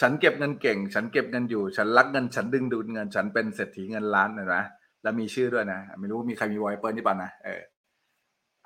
[0.00, 4.56] ฉันเก็บเงินเก่ง ฉันเก็บเงินอยู่ ฉันรักเงิน ฉันดึงดูดเงิน ฉันเป็นเศรษฐีเงินล้านเห็นไหม
[5.02, 7.60] แล้วมีชื่อด้วยนะ ไม่รู้มีใครมีวอลเปเปอร์นี่ป่ะนะเออ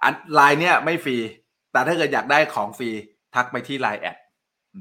[0.02, 1.16] อันไลน์เนี่ยไม่ฟรี
[1.72, 2.90] แต่ถ้าเกิดอยากได้ของฟรี
[3.34, 4.16] ทักไปที่ Line add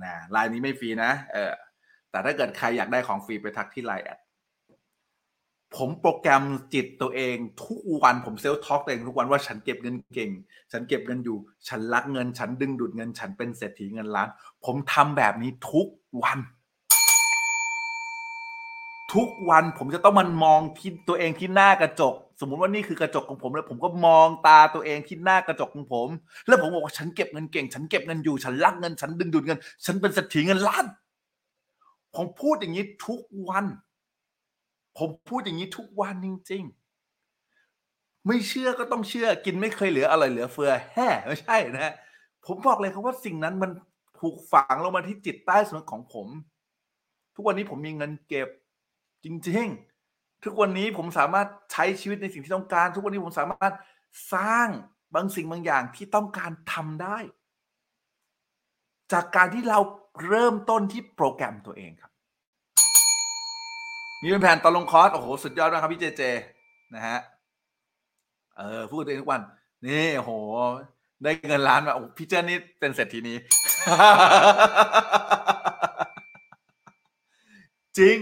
[0.04, 1.52] นะไลน์นี้ไม่ฟรีนะเออ
[2.12, 4.20] แต่ถ้าเกิดใครอยากได้ของฟรีไปทักที่ Line add
[5.78, 6.44] ผมโปรแกรม
[6.74, 7.36] จิตตัวเอง
[7.66, 10.32] ทุกวันผมเซลล์ท็อกตัวเองทุกวันว่าฉันเก็บเงินเก่ง
[10.72, 11.38] ฉันเก็บเงินอยู่
[11.68, 14.28] ฉันรักเงิน ฉันดึงดูดเงิน ฉันเป็นเศรษฐีเงินล้าน
[14.66, 15.88] ผมทำแบบนี้ทุก
[16.24, 16.40] วัน
[19.14, 26.08] ทุกวันผมจะต้องมันมองที่ตัวเองที่หน้ากระจก สมมุติว่านี่คือกระจกของผมแล้วผมก็มองตาตัวเองที่หน้ากระจกของผม
[26.48, 30.86] แล้วผมบอกว่าฉันเก็บเงินเก่ง ฉันเก็บเงินอยู่ฉันรักเงิน ฉันดึงดูดเงิน ฉันเป็นเศรษฐีเงินล้าน
[32.16, 33.66] ผมพูดอย่างนี้ทุกวัน
[34.98, 36.64] ผมพูดอย่างนี้ทุกวันจริง
[37.46, 41.94] ๆ ไม่เชื่อก็ต้องเชื่อกินไม่เคยเหลืออะไรเหลือเฟือแฮ่ไม่ใช่นะฮะ
[42.46, 43.72] ผมบอกเลยครับว่าสิ่งนั้นมัน
[44.20, 46.28] ถูกฝังลงมาที่จิตใต้สำนึกของผม
[47.36, 48.50] ทุกวันนี้ผมมีเงินเก็บ
[49.24, 53.74] จริงๆ ทุกวันนี้ผมสามารถใช้ชีวิตในสิ่งที่ต้องการ ทุกวันนี้ผมสามารถ
[54.34, 54.68] สร้าง
[55.16, 57.18] บางสิ่งบางอย่างที่ต้องการทำได้
[59.14, 59.80] จากการที่เรา
[60.28, 62.12] เริ่มต้นที่โปรแกรมตัวเองครับ
[64.22, 66.24] มีเป็นแผนตอนลงคอร์สโอ้โหสุดยอดมากครับพี่เจเจ
[66.96, 67.20] นะฮะ
[68.58, 69.42] เออพูดตัวเองทุกวัน
[69.86, 70.32] นี่โอ้โห
[71.24, 73.38] ได้เงินล้านมาโอ้พี่เจนนี่เป็นเศรษฐีนี้
[77.98, 78.18] จริง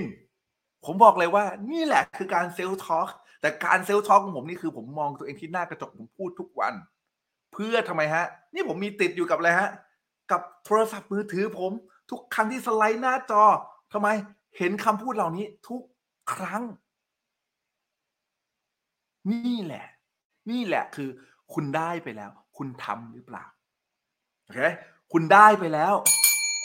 [0.91, 3.09] ผมบอกเลยว่านี่แหละคือการ self talk
[3.41, 6.73] แต่การ self talk ของผมนี่คือผมมองตัวเองที่หน้ากระจกผมพูดทุกวัน
[7.53, 9.69] เพื่อทำไมฮะ นี่ผมมีติดอยู่กับอะไรฮะ
[10.31, 11.71] กับโทรศัพท์มือถือผม
[12.11, 13.43] ทุกครั้งที่สไลด์หน้าจอ
[13.93, 14.07] ทำไม
[14.57, 15.81] เห็นคำพูดเหล่านี้ทุก
[16.33, 16.63] ครั้ง
[19.31, 19.85] นี่แหละ
[20.49, 21.09] นี่แหละคือ
[21.53, 23.43] คุณได้ไปแล้ว คุณทำหรือเปล่า
[24.43, 24.59] โอเค
[25.11, 25.93] คุณได้ไปแล้ว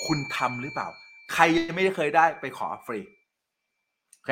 [0.07, 0.89] คุณทำหรือเปล่า
[1.33, 3.01] ใครยังไม่เคยได้ไปขอฟรี
[4.27, 4.31] เค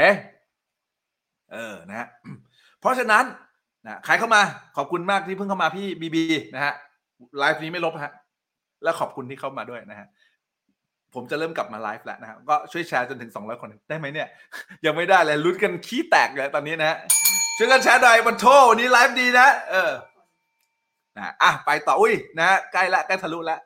[1.53, 2.09] เออนะฮะ
[2.81, 3.25] เพราะฉะนั้น
[3.87, 4.43] นะใครเข้ามา
[4.77, 6.25] ขอบคุณมากที่เพิ่งเข้ามาพี่บีบี
[6.55, 6.75] นะฮะ
[7.39, 8.13] ไลฟ์นี้ไม่ลบฮะ
[8.83, 10.07] แล้วขอบคุณที่เข้ามาด้วยนะฮะ
[11.15, 14.29] ผมจะเริ่มกลับมาไลฟ์แล้วนะครับก็ช่วยแชร์จนถึง 200 คนได้ไหมเนี่ย
[14.85, 16.99] ยังไม่ได้เลยลุ้นกันขี้แตกเลยตอนนี้นะฮะ
[17.57, 19.93] ช่วยกันแชร์หน่อยบันโทวันนี้ไลฟ์ดีนะเออ
[21.17, 23.59] นะอะไปต่ออุ้ยนะใกล้ละใกล้ทะลุละ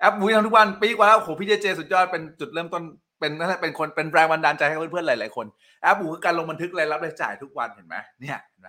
[0.00, 2.82] แอปมุ้ยทำทุกวันปีกว่าแล้วโหพี่เจเจสุดยอดเป็นจุดเริ่มต้น
[3.18, 5.46] เป็นนั่นแหละเป็นคนเป็นแรงบันดาลใจให้เพื่อนๆหลายๆคน
[5.82, 8.68] แอปหมูคือการลงบันทึกรายรับรายจ่ายทุกวันเห็นไหมเนี่ยเห็นไหม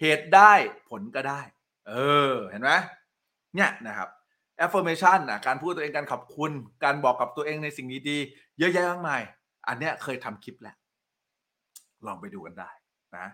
[0.00, 0.52] เหตุได้
[0.90, 1.40] ผลก็ได้
[1.88, 1.92] เอ
[2.32, 2.70] อเห็นไหม
[3.54, 4.08] เนี่ยนะครับ
[4.64, 6.50] affirmation นะการพูดตัวเองการขอบคุณ
[6.84, 9.20] การบอกกับตัวเองในสิ่งดีๆเยอะแยะมากมาย
[9.68, 10.76] อันเนี้ยเคยทำคลิปแล้ว
[12.06, 12.70] ลองไปดูกันได้
[13.16, 13.26] นะ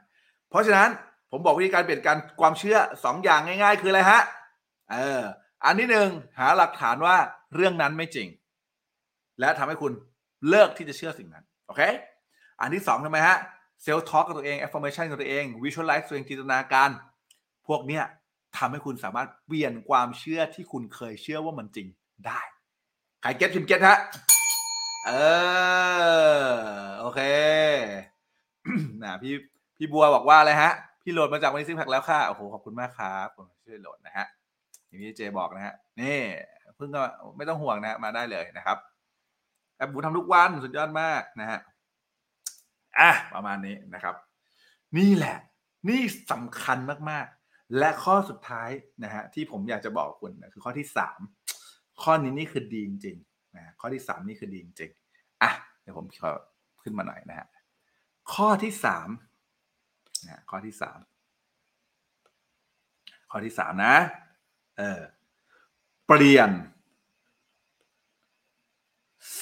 [0.51, 0.89] เพราะฉะนั้น
[1.31, 4.23] ผมบอกวิธีการเปลี่ยนการความเชื่อสองอย่างง่าย ๆ คืออะไรฮะ
[4.93, 5.23] เออ
[5.65, 6.09] อันที่หนึ่ง
[6.39, 7.17] หาหลักฐานว่า
[7.55, 8.29] เรื่องนั้นไม่จริง
[9.41, 9.93] และทำให้คุณ
[10.49, 11.83] เลิกที่จะเชื่อสิ่งนั้น โอเค
[12.61, 13.39] อันที่สองทำไมฮะ
[13.83, 16.91] self talk กับตัวเอง affirmation กับตัวเอง visualize ตัวเองจินตนาการ
[17.67, 18.05] พวกเนี้ย
[18.57, 21.87] ทำให้คุณสามารถเปลี่ยนความเชื่อที่คุณเคยเชื่อว่ามันจริง
[22.27, 22.41] ได้
[23.23, 23.99] ใคร get พิมพ์ get ฮะ
[25.07, 25.11] เอ
[26.41, 26.49] อ
[27.01, 27.21] โอเค
[29.03, 29.35] นะพี่
[29.77, 30.73] พี่บัวบอกว่าอะไรฮะ
[31.03, 34.27] พี่โหลดมาจากวันนี้ซิกแพคแล้วค่ะโอ้โหขอบคุณมากครับผมช่วยโหลดนะฮะ
[34.87, 36.19] อย่างที่เจบอกนะฮะนี่
[36.77, 37.03] เพิ่งก็
[37.37, 38.77] ไม่ต้องห่วงนะมาได้เลยนะครับ
[39.79, 41.61] แอปบูทำทุกวันสุดยอดมากนะฮะ
[42.99, 44.15] อะประมาณนี้นะครับ
[44.99, 45.37] นี่แหละ
[45.89, 46.01] นี่
[46.33, 46.79] สำคัญ
[47.11, 48.71] มากๆ และข้อสุดท้าย
[49.05, 51.21] นะฮะที่ผมอยากจะบอกคุณนะคือข้อที่สาม
[52.03, 55.51] ข้อนี้นี่คือดีจริงๆนะข้อที่สามนี่คือดีจริงๆอะ
[55.83, 56.33] เดี๋ยวผมขอ
[56.83, 57.47] ขึ้นมาหน่อยนะฮะ
[58.35, 59.09] ข้อที่สาม
[60.29, 60.99] นะข้อที่สาม
[63.31, 63.97] ข้อที่สามนะ
[64.79, 65.01] เออ
[66.07, 66.51] เปลี่ยน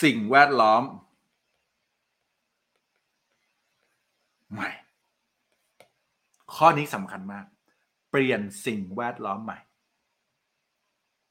[0.02, 0.82] สิ่งแวดล้อม
[4.52, 4.70] ใหม่
[6.54, 7.44] ข้อนี้สำคัญมาก
[8.10, 9.58] เปลี่ยนสิ่งแวดล้อมใหม่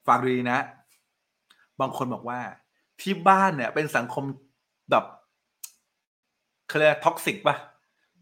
[0.07, 0.59] ฟังดูดีนะ
[1.79, 2.39] บางคนบอกว่า
[3.01, 4.23] ที่บ้านเนี่ย เป็นสังคม
[4.91, 5.05] แบบ
[6.67, 7.55] เขาเรียกท็อกซิกป่ะ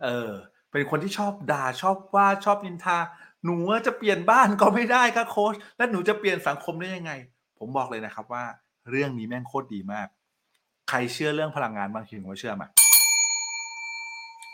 [0.03, 0.29] เออ
[0.71, 2.97] เป็นคนที่ชอบด่าชอบว่าชอบนินทา
[3.45, 7.11] หนูจะเปลี่ยนบ้านก็ไม่ได้ค่ะโค้ชแล้วหนูจะเปลี่ยนสังคมได้ยังไง
[7.57, 8.43] ผมบอกเลยนะครับว่า
[8.89, 10.07] เรื่องนี้แม่งโคตรดีมาก
[10.93, 12.67] รเชื่อเรื่องพลังงานบางทีผมก็เชื่อมา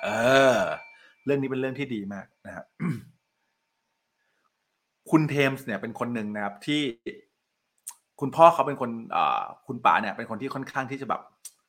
[0.04, 0.08] เอ
[0.54, 0.58] อ
[1.26, 2.66] เรื่องนี้เป็นเรื่องที่ดีมากนะครับ
[5.12, 6.82] คุณเทมส์เนี่ยเป็นคนหนึ่งนะครับที่
[8.20, 9.18] คุณพ่อเขาเป็นคนอ
[9.68, 11.22] คุณป๋าเนี่ย เป็นคนที่ค่อนข้างที่จะแบบ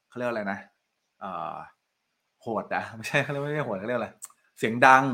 [0.09, 0.59] เขาเรียกอะไรนะ
[1.23, 1.55] อ่า
[2.41, 4.09] โหดนะไม่ใช่เขาเรียกไม่ใช่โหดเขาเรียกอะไร
[4.59, 5.05] เสียงดัง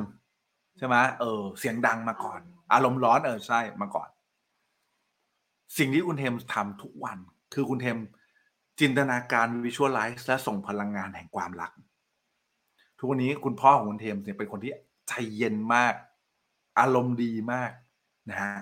[0.79, 2.41] ใช่ไหมเออ เสียงดังมาก่อน
[2.73, 4.09] อารมณ์ร้อนเออใช่มาก่อน
[5.79, 7.19] สิ่งที่คุณเทมส์ทำทุกวัน
[7.55, 7.99] คือคุณเทม
[8.81, 11.71] จินตนาการวิชวลไลซ์และส่งพลังงานแห่งความรัก
[12.99, 14.73] ทุกวันนี้คุณพ่อของคุณเทมส์เนี่ยเป็นคนที่
[15.09, 15.95] ใจเย็นมาก
[16.79, 17.71] อารมณ์ดีมาก
[18.31, 18.55] นะฮะ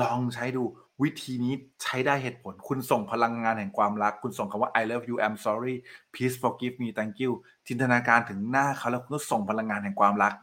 [0.00, 0.62] ลองใช้ดู
[1.02, 5.76] วิธีนี้ใช้ได้เหตุผล คุณส่งพลังงานแห่งความรัก คุณส่งคำว่า I love you I'm sorry
[6.14, 7.32] please forgive me thank you
[7.66, 10.34] จินตนาการถึงหน้าเขาแล้วคุณก็ส่งพลังงานแห่งความรัก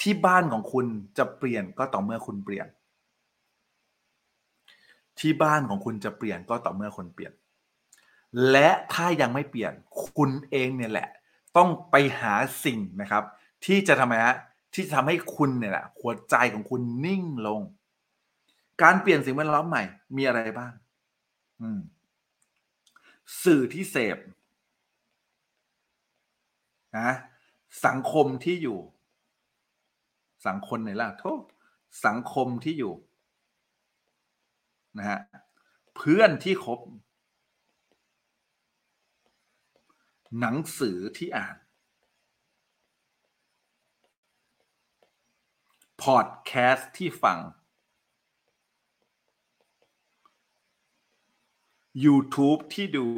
[0.00, 0.86] ที่บ้านของคุณ
[1.18, 2.66] จะเปลี่ยนก็ต่อเมื่อคุณเปลี่ยน
[5.20, 7.32] ที่บ้านของคุณจะเปลี่ยนก็ต่อเมื่อคนเปลี่ยน
[8.50, 9.72] และถ้ายังไม่เปลี่ยน
[10.12, 11.08] คุณเองเนี่ยแหละ
[11.56, 13.24] ต้องไปหาสิ่งนะครับ
[13.66, 14.36] ที่จะทำไมฮะ
[14.74, 17.60] ที่จะทำให้คุณเนี่ยแหละหัวใจของคุณนิ่งลง
[18.82, 19.82] การเปลี่ยนสิ่งแวดล้อมใหม่
[20.16, 20.72] มีอะไรบ้าง
[21.60, 21.80] อืม
[23.42, 24.18] สื่อที่เสพ
[26.98, 27.10] นะ
[27.86, 28.78] สังคมที่อยู่
[30.46, 31.42] สังคมไหนล่ะโทษ
[32.06, 32.92] สังคมที่อยู่
[34.98, 35.20] นะฮะ
[35.96, 36.80] เพื่อนที่คบ
[40.40, 41.56] หนังสือที่อ่าน
[46.02, 47.38] พอดแคสต์ที่ฟัง
[52.04, 53.08] YouTube ที่ดู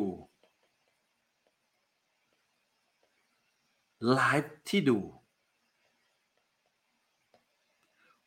[4.12, 4.98] ไลฟ์ที่ดู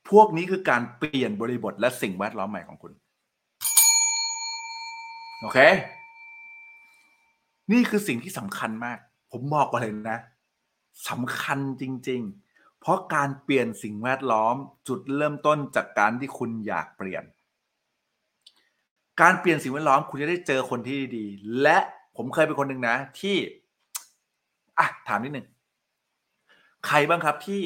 [0.10, 2.94] พวกนี้คือการเปลี่ยนบริบทและสิ่งแวดล้อมใหม่ของคุณ
[5.46, 5.62] โอเค
[7.72, 8.98] นี่คือสิ่งที่สำคัญมาก
[9.32, 10.20] ผมบอกก่อนเลยนะ
[11.10, 12.22] สำคัญจริง
[12.52, 14.56] ๆ เพราะการเปลี่ยนสิ่งแวดล้อม
[14.88, 17.24] จุดเริ่มต้นจากการที่คุณอยากเปลี่ยน
[19.22, 21.26] การเปลี่ยนสิ่งแวดล้อมคุณจะได้เจอคนที่ดี
[21.62, 21.78] และ
[22.18, 23.36] ผมเคยเป็นคนหนึ่งนะ ที่
[24.80, 25.48] อะถามนิดหนึ่ง
[26.88, 27.62] ใครบ้างครับที่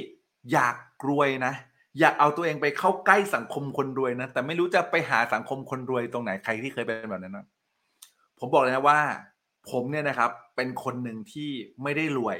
[0.52, 0.76] อยาก
[1.10, 1.54] รวยนะ
[2.00, 7.48] อยากเอาตัวเองไปเข้าใกล้สังคมคนรวยนะ แต่ไม่รู้จะไปหาสังคมคนรวยตรงไหนใครที่เคยเป็นแบบนั้นนะ
[8.40, 9.00] ผมบอกเลยนะว่า
[9.70, 11.50] ผมเนี่ยนะครับ เป็นคนหนึ่งที่
[11.84, 12.38] ไม่ได้รวย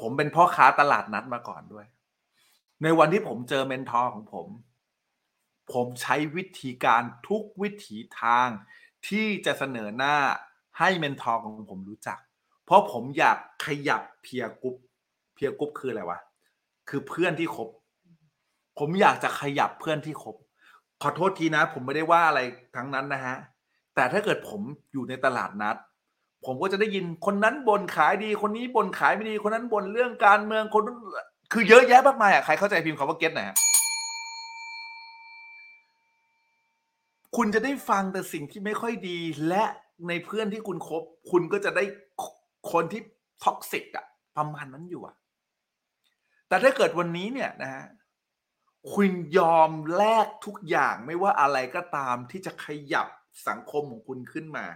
[0.00, 1.86] ผมเป็นพ่อค้าตลาดนัดมาก่อนด้วย
[2.82, 4.48] ในวันที่ผมเจอ mentor ของผม
[5.72, 8.48] ผมใช้วิธีการทุกวิถีทาง
[9.08, 10.16] ที่จะเสนอหน้า
[10.78, 12.18] ให้ mentor ของผมรู้จัก
[12.64, 14.76] เพราะผมอยากขยับ peer group
[15.34, 16.20] peer group คืออะไรวะ
[16.88, 17.68] คือเพื่อนที่คบ
[18.78, 20.36] ผมอยากจะขยับเพื่อนที่คบ
[21.02, 22.40] ขอโทษทีนะ ผมไม่ได้ว่าอะไร
[22.76, 23.36] ทั้งนั้นนะฮะ
[24.00, 25.76] แต่ถ้าเกิดผมอยู่ในตลาดนัด
[26.46, 30.96] ผมก็จะได้ยินคนนั้นบ่นขายดีคนนี้บ่นขายไม่ดีคนนั้นบ่นเรื่องการเมืองคนนั้น
[31.52, 33.56] คือเยอะแยะมากมายอะใครเข้าใจพิมพ์คำว่า get หน่อยฮะ
[37.36, 39.64] คุณจะได้ฟังแต่สิ่งที่ไม่ค่อยดี และ
[40.08, 41.84] ในเพื่อนที่คุณคบ คุณก็จะได้
[42.72, 43.00] คนที่
[43.44, 45.14] toxic อะประมาณนั้นอยู่อะ
[46.48, 47.84] แต่ถ้าเกิดวันนี้เนี่ยนะฮะ
[48.94, 53.08] คุณยอมแลกทุกอย่างไม่ว่าอะไรก็ตามที่จะขยับ
[53.48, 54.66] สังคมของคุณขึ้นมา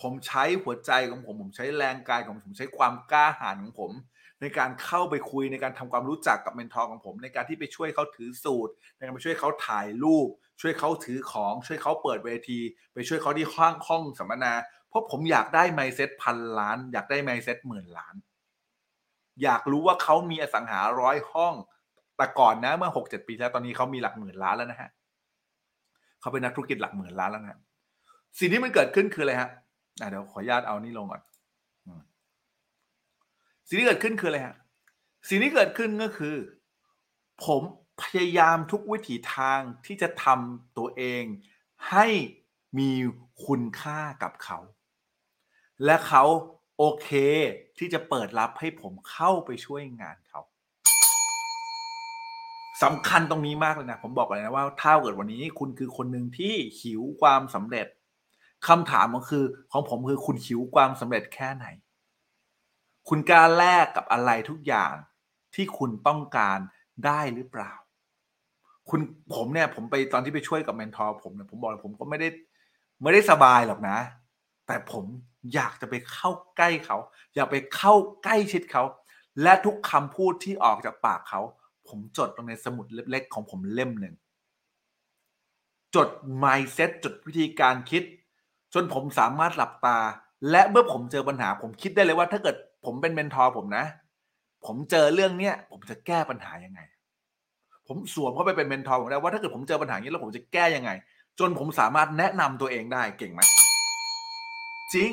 [0.00, 3.92] ผมใช้หัวใจของผม ผมใช้แรงกายของผมผมใช้ความกล้าหาญของผม
[4.40, 10.28] ในการเข้าไปคุยในการทำความรู้จักกับ mentor ของผม ในการที่ไปช่วยเขาถือสูท ในการไปช่วยเขาถ่ายรูป
[10.60, 12.60] ช่วยเขาถือของ ช่วยเขาเปิดเวที
[12.94, 14.52] ไปช่วยเขาที่ห้องห้องสัมมนา
[14.88, 18.14] เพราะผมอยากได้ mindset พันล้าน อยากได้ mindset หมื่นล้าน
[19.42, 21.54] อยากรู้ว่าเขามีอสังหาร้อยห้อง
[22.16, 24.90] แต่ก่อนนะเมื่อหกเจ็ดปีแล้วตอนนี้เขามีหลักหมื่นล้านแล้วนะฮะ
[26.20, 27.60] เขาเป็นนักธุรกิจหลักหมื่นล้านแล้วนะ
[28.38, 29.50] สิ่งที่มันเกิดขึ้นคืออะไรฮะ
[30.10, 31.22] เดี๋ยวขออนุญาตเอานี่ลงก่อน
[33.66, 34.56] สิ่งที่เกิดขึ้นคืออะไรฮะ
[35.28, 36.36] สิ่งที่เกิดขึ้นก็คือ
[37.44, 37.62] ผม
[38.02, 41.24] พยายามทุกวิถีทางที่จะทำตัวเอง
[41.90, 42.06] ให้
[42.78, 42.90] มี
[43.46, 44.58] คุณค่ากับเขา
[45.84, 46.24] และเขา
[46.76, 47.10] โอเค
[47.78, 50.40] ที่จะเปิดรับให้ผมเข้าไปช่วยงานเขา
[52.82, 57.86] สำคัญตรงนี้มากเลยนะผมบอกเลยนะว่าถ้าเกิดวันนี้คุณคือคนหนึ่งที่หิวความสำเร็จ
[58.68, 61.66] คำถามก็คือ ของผมคือคุณหิวความสำเร็จแค่ไหน
[63.08, 64.92] คุณกล้าแลกกับอะไรทุกอย่าง
[65.54, 66.58] ที่คุณต้องการ
[67.04, 67.72] ได้หรือเปล่า
[68.88, 69.00] คุณ
[69.34, 72.28] ผมเนี่ยผมไปตอนที่ไปช่วยกับเมนทอร์ผมเนี่ยผมบอกเลยผมก็ไม่ได้
[73.02, 73.98] ไม่ได้สบายหรอกนะ
[74.66, 75.04] แต่ผม
[75.54, 76.96] อยากจะไปเข้าใกล้เขา
[77.34, 78.84] อยากไปเข้าใกล้ชิดเขา
[79.42, 81.40] และทุกคำพูดที่ออกจากปากเขา
[81.88, 84.14] ผมจดลงในสมุดเล็กๆของผมเล่มหนึ่ง
[85.96, 86.08] จด
[86.42, 88.02] mindset จดวิธีการคิด
[88.74, 89.98] จนผมสามารถหลับตา
[90.50, 93.84] และเมื่อผมเจอปัญหา ผมคิดได้เลยว่าถ้าเกิดผมเป็น mentor ผมนะ
[94.66, 96.80] ผมเจอเรื่องเนี้ยผมจะแก้ปัญหายังไง
[97.86, 100.90] ผมสวมเข้าไปเป็น mentor ผมได้ว่าถ้าเกิดผมเจอปัญหานี้แล้วผมจะแก้ยังไง
[101.38, 103.40] จนผมสามารถแนะนำตัวเองได้เก่งไหม
[104.94, 105.12] จริง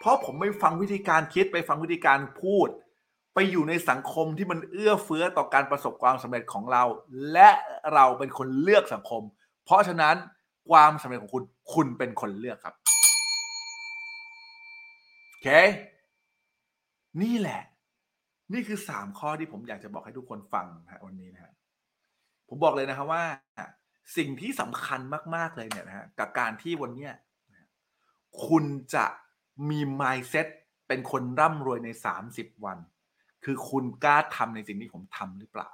[0.00, 2.68] เพราะผมไม่ฟังวิธีการคิดไปฟังวิธีการพูด
[3.34, 6.82] ไปอยู่ในสังคมที่มันเอื้อเฟื้อต่อการประสบความสำเร็จของเรา
[7.32, 7.50] และ
[7.94, 9.22] เราเป็นคนเลือกสังคม
[9.64, 10.16] เพราะฉะนั้น
[10.70, 12.74] ความสำเร็จของคุณคุณเป็นคนเลือกครับ
[15.28, 15.48] โอเค
[17.22, 17.62] นี่แหละ
[18.52, 21.52] นี่คือสามข้อที่ผมอยากจะบอกให้ทุกคนฟังนะฮะวันนี้นะฮะ
[22.48, 23.24] ผมบอกเลยนะครับว่า
[24.16, 25.00] สิ่งที่สำคัญ
[25.34, 27.12] มาก ๆ เลยเนี่ยนะฮะกับการที่วันเนี้ย
[28.46, 28.64] คุณ
[28.94, 29.06] จะ
[29.70, 30.46] มี mindset
[30.88, 31.88] เป็นคนร่ำรวยใน
[32.26, 32.78] 30 วัน
[33.44, 35.68] คือคุณกล้าทำในสิ่งที่ผมทำหรือเปล่า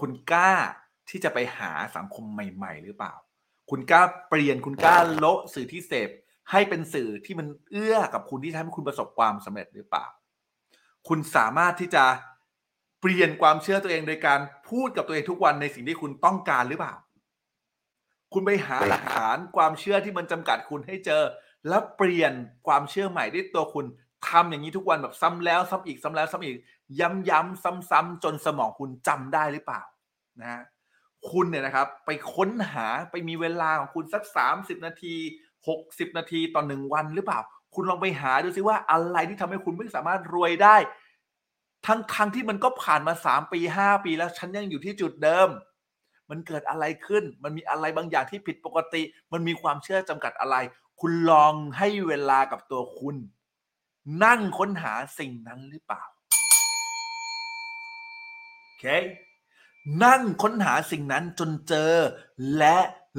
[0.00, 0.52] คุณกล้า
[1.08, 3.12] ที่จะไปหาสังคมใหม่ ๆ หรือเปล่า
[3.70, 6.10] คุณกล้าเปลี่ยนคุณกล้าโละสื่อที่เสพ
[6.50, 10.06] ให้เป็นสื่อที่มันเอื้อกับคุณที่ทำให้คุณประสบความสำเร็จหรือเปล่า
[11.08, 12.04] คุณสามารถที่จะ
[13.00, 16.94] เปลี่ยนความเชื่อตัวเองโดยการพูดกับตัวเองทุกวันในสิ่งที่คุณต้องการหรือเปล่า
[18.32, 21.22] คุณไปหาหลักฐานความเชื่อที่มันจำกัดคุณให้เจอ
[21.68, 22.32] แล้วเปลี่ยน
[22.66, 23.86] ความเชื่อใหม่ด้วยตัวคุณ
[24.28, 26.56] ทำอย่างนี้ทุกวันแบบซ้ำแล้วซ้ำอีกซ้ำแล้วซ้ำอีก
[27.00, 29.82] ย้ำๆซ้ำๆจนสมองคุณจำได้หรือเปล่า
[30.40, 30.62] นะฮะ
[31.30, 34.22] คุณเนี่ยนะครับ ไปค้นหาไปมีเวลาของคุณสัก
[34.54, 35.14] 30 นาที
[35.66, 37.40] 60 นาทีต่อหนึ่งวันหรือเปล่า
[37.74, 40.76] คุณลองไปหาดูซิว่าอะไรที่ทำให้คุณไม่สามารถรวยได้
[41.86, 45.48] ทั้งทงที่มันก็ผ่านมา 3 ปี 5 ปีแล้วฉันยังอยู่ที่จุดเดิม
[46.30, 49.02] มันเกิดอะไรขึ้น มันมีอะไรบางอย่างที่ผิดปกติ
[49.32, 50.56] มันมีความเชื่อจำกัดอะไร
[51.00, 53.16] คุณลองให้เวลากับตัวคุณ
[54.24, 56.02] นั่งค้นหาสิ่งนั้นหรือเปล่า
[58.62, 58.84] โอเค
[60.04, 61.94] นั่งค้นหาสิ่งนั้นจนเจอ
[62.58, 62.78] และ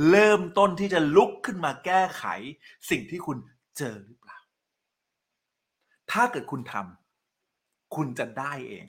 [0.09, 2.25] เริ่มต้นที่จะลุกขึ้นมาแก้ไข
[2.89, 3.38] สิ่งที่คุณ
[3.77, 4.38] เจอหรือเปล่า
[6.11, 8.86] ถ้าเกิดคุณทำคุณจะได้เอง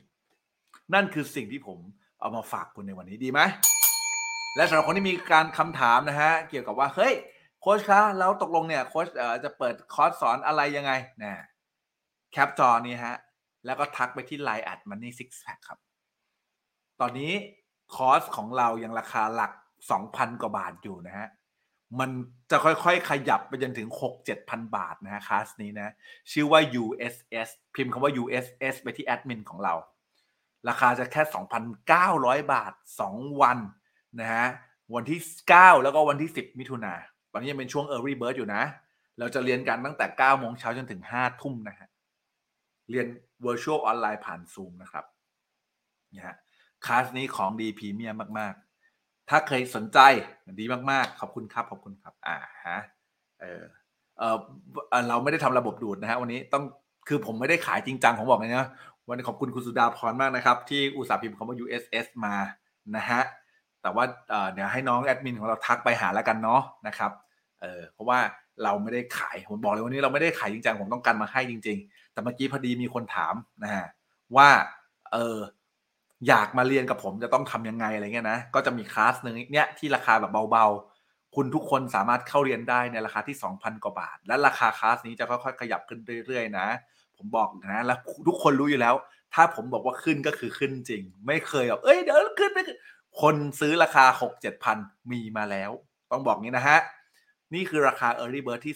[0.95, 1.79] นั่นคือสิ่งที่ผม
[2.21, 3.41] เอามาฝากคุณในวันนี้ดีไหม
[4.57, 7.15] และสำหรับคนที่มีการคำถามนะฮะเกี่ยวกับว่าเฮ้ย
[7.61, 9.07] โค้ชคะแล้วตกลงเนี่ยโค้ช
[9.45, 10.93] จะเปิดคอร์สสอนอะไรยังไง
[11.23, 11.35] นะ
[12.35, 13.17] แคปจอนี้ฮะ
[13.67, 15.79] แล้วก็ทักไปที่ Line แอดมันนี่ซิกแพคครับ
[17.01, 17.33] ตอนนี้
[17.95, 19.53] คอสของเรายังราคาหลัก
[19.97, 21.29] 2,000 กว่าบาทอยู่นะฮะ
[22.01, 22.11] มัน
[22.51, 23.89] จะค่อยๆ ขยับไปจนถึง
[24.33, 25.93] 6-7,000 บาทนะฮะคลาสนี้นะ
[26.31, 29.75] ชื่อว่า USS พิมพ์คำว่า USS ไปที่แอดมินของเรา
[30.69, 31.23] ราคาจะแค่
[31.83, 32.73] 2,900 บาท
[33.09, 33.59] 2 วัน
[34.21, 34.47] นะฮะ
[34.95, 35.21] วันที่
[35.51, 36.95] 9 แล้วก็วันที่ 10 มิถุนา
[37.33, 38.63] ตอนนี้ยังเป็นช่วง Early Bird อยู่นะ
[39.19, 41.89] เราจะเรียนกันตั้งแต่9โมงเช้าจนถึง5ทุ่มนะฮะ
[42.91, 43.07] เรียน
[43.45, 45.05] Virtual ออนไลน์ผ่าน Zoom นะครับ
[46.15, 46.37] นะฮะ
[46.87, 48.55] คลาสนี้ของดีพรีเมียมมาก
[48.93, 49.99] ๆ ถ้าเคยสนใจ
[50.61, 52.79] ดีมาก ๆ ขอบคุณครับ ขอบคุณครับอ่าฮะ
[53.41, 53.63] เออ
[54.19, 54.37] เออ
[55.09, 56.65] เราไม่ได้ทำระบบดูดนะฮะวันนี้ต้อง
[57.09, 58.69] คือผมไม่ได้ขายจริงจังผมบอกเลยนะ
[59.09, 62.35] วันนี้ขอบคุณคุณสุดาพรมากนะครับ ที่อุตส่าห์พิมพ์คำว่า USS มา
[62.97, 63.21] นะฮะ
[63.83, 67.11] แต่ว่าเอ่อเดี๋ยวให้น้องแอดมินของเราทักไปหาแล้วกันเนาะนะครับ
[67.61, 68.19] เออเพราะว่า
[68.65, 73.87] เราไม่ได้ขายผมบอกเลยวันนี้เราไม่ได้ขายจริงจังผมต้องการมาให้จริง ๆ แต่เมื่อกี้พอดีมีคนถามนะฮะ
[74.37, 74.49] ว่า
[75.13, 75.39] เออ
[76.29, 86.67] อยากมาเรียนกับผมจะต้องทำยังไงอะไรเงี้ยนะก็จะมีคลาสหนึ่งเนี้ยที่ราคาแบบเบาๆ คุณทุกคนสามารถเข้าเรียนได้ในราคาที่ 2,000 กว่าบาท และราคาคลาสนี้จะค่อยๆขยับขึ้นเรื่อยๆนะ
[87.17, 87.99] ผมบอกนะแล้ว
[88.29, 88.95] ทุกคนรู้อยู่แล้ว
[89.35, 92.79] ถ้าผมบอกว่าขึ้นก็คือขึ้นจริง ไม่เคยแบบเอ้ยเดี๋ยวขึ้นไม่ขึ้น
[93.21, 94.79] คนซื้อราคา 6 7พัน
[95.13, 95.71] มีมาแล้ว
[96.11, 96.79] ต้องบอกงี้นะฮะ
[97.55, 98.75] นี่คือราคา Early Bird ที่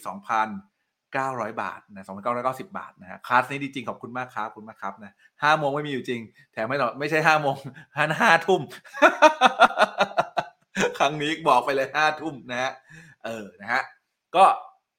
[1.17, 2.07] 900 บาทนะ
[2.37, 6.21] 2,990 บาทนะฮะคลาสนี้ดีจริงขอบคุณมากครับขอบคุณมากครับนะห้าโมงไม่มีอยู่จริง
[6.53, 7.57] แถมไม่หรอกไม่ใช่ห้าโมง
[7.97, 8.61] ห้าห้าทุ่ม
[10.99, 12.73] ครั้งนี้บอกไปเลยห้าทุ่มนะฮะ
[13.25, 13.83] เออนะฮะ
[14.37, 14.45] ก็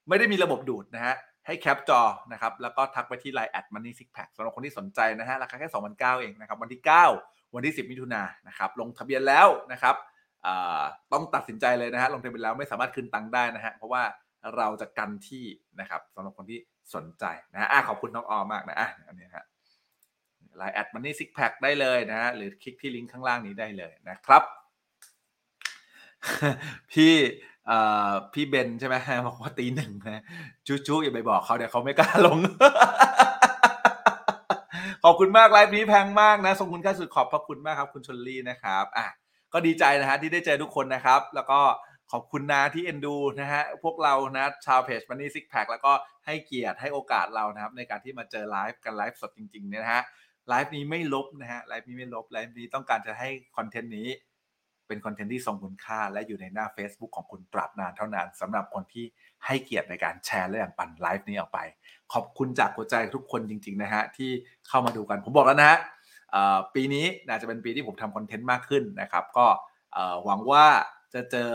[0.09, 1.15] ไม่ได้มีระบบดูดนะฮะ
[1.47, 2.01] ให้แคปจอ
[2.31, 6.81] นะครับแล้วก็ทักไปที่ Line แอดมันนี่ซิกแพคสำหรับคนที่สนใจนะฮะราคาแค่ 2,900เองนะครับวันที่
[7.17, 9.95] 9 วันที่ 10 มิถุนายนนะครับลงทะเบียนแล้วนะครับ
[11.13, 14.03] ต้องตัดสินใจเลยนะฮะลงทะเบียนแล้วไม่สามารถคืนตังค์ได้นะฮะเพราะว่า
[14.55, 15.45] เราจะกันที่
[15.79, 16.59] นะครับสำหรับคนที่
[16.95, 19.45] สนใจนะฮะอะขอบคุณน้องออมมากนะอะอันนี้ฮะ
[20.57, 24.43] ไลน์แอดมันนี่ซิกแพคได้เลยนะฮะหรือคลิกที่ลิงก์ข้างล่างนี้ได้เลยนะครับ
[26.91, 27.13] พี่
[27.67, 27.77] เอ่
[28.09, 28.95] อพี่เบนใช่ไหม
[29.27, 30.23] บอกว่าตีหนึ่งนะ
[30.67, 32.37] จู้จู้อย่าไปบอกเขาเดี๋ยวเขาไม่กล้าลง
[35.03, 39.07] ขอบคุณมากไลฟ์นี้แพงมากนะทรงคุณค่าสุดขอบพระคุณมากครับ คุณชนลี่นะครับอะ
[39.53, 41.59] ก็ดีใจนะฮะที่ได้เจอทุกคนนะครับ แล้วก็
[42.11, 45.93] ขอบคุณนะที่เอ็นดูนะฮะพวกเรานะชาวเพจ Money Sixpack แล้วก็
[46.25, 50.03] ให้เกียรติให้โอกาสเรานะครับ ในการที่มาเจอไลฟ์กันไลฟ์สดจริงๆเนี่ยนะฮะ
[50.49, 54.07] ไลฟ์นี้ไม่ลบนะฮะไลฟ์นี้ไม่ลบไลฟ์นี้ต้องการจะให้คอนเทนต์นี้
[54.87, 59.05] เป็นคอนเทนต์ที่ทรงคุณค่า และอยู่ในหน้า Facebook ของคุณตราบนานเท่านานสำหรับคนที่
[59.45, 61.59] ให้เกียรติในการแชร์และแบ่งปันไลฟ์นี้ออกไป
[62.13, 64.31] ขอบคุณจากหัวใจทุกคนจริง ๆ นะฮะที่
[64.67, 65.79] เข้ามาดูกันผมบอกแล้วนะฮะ
[66.75, 69.45] ปีนี้น่าจะเป็นปีที่ผมทำคอนเทนต์มากขึ้นนะครับ ก็
[70.25, 70.65] หวังว่า
[71.13, 71.49] จะเจอ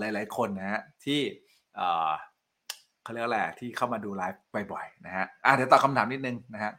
[0.00, 1.20] หลาย ๆ คนนะฮะที่
[3.02, 4.42] เขาเรียกว่าอะไรที่เข้ามาดูไลฟ์
[4.72, 6.72] บ่อย ๆ นะฮะอะเดี๋ยวตอบคำถามนิดนึงนะฮะ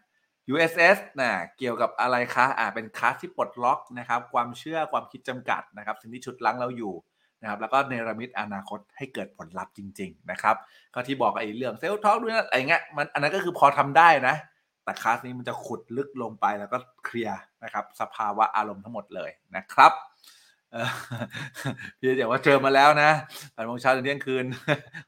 [0.54, 6.94] USS นะเกี่ยวกับอะไรคะอ่าเป็นคลาสที่ปลดล็อกนะครับ ความเชื่อความคิดจำกัดนะครับ สิ่งที่ชุดลังเราอยู่
[7.42, 10.56] นะครับ แล้วก็เนรมิตอนาคตให้เกิดผลลัพธ์จริง ๆ นะครับ
[10.94, 14.36] ก็ที่บอกไอ้เรื่อง self talk ด้วยนะอะไรเงี้ยมันอันนั้นก็คือพอทำได้นะ
[14.84, 19.92] แต่คลาสนี้มันจะขุดลึกลงไปแล้วก็เคลียร์นะครับ สภาวะอารมณ์ทั้งหมดเลยนะครับ
[22.00, 23.12] พี่เดี๋ยวว่าเจอมาแล้วนะ
[23.54, 24.46] แปดโมงเช้าถึงเที่ยงคืน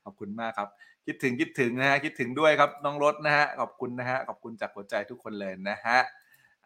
[0.03, 0.69] ขอบคุณมากครับ
[1.05, 5.99] คิดถึงคิดถึงนะฮะคิดถึงด้วยครับน้องรถนะฮะขอบคุณนะฮะขอบคุณจากหัวใจทุกคนเลยนะฮะ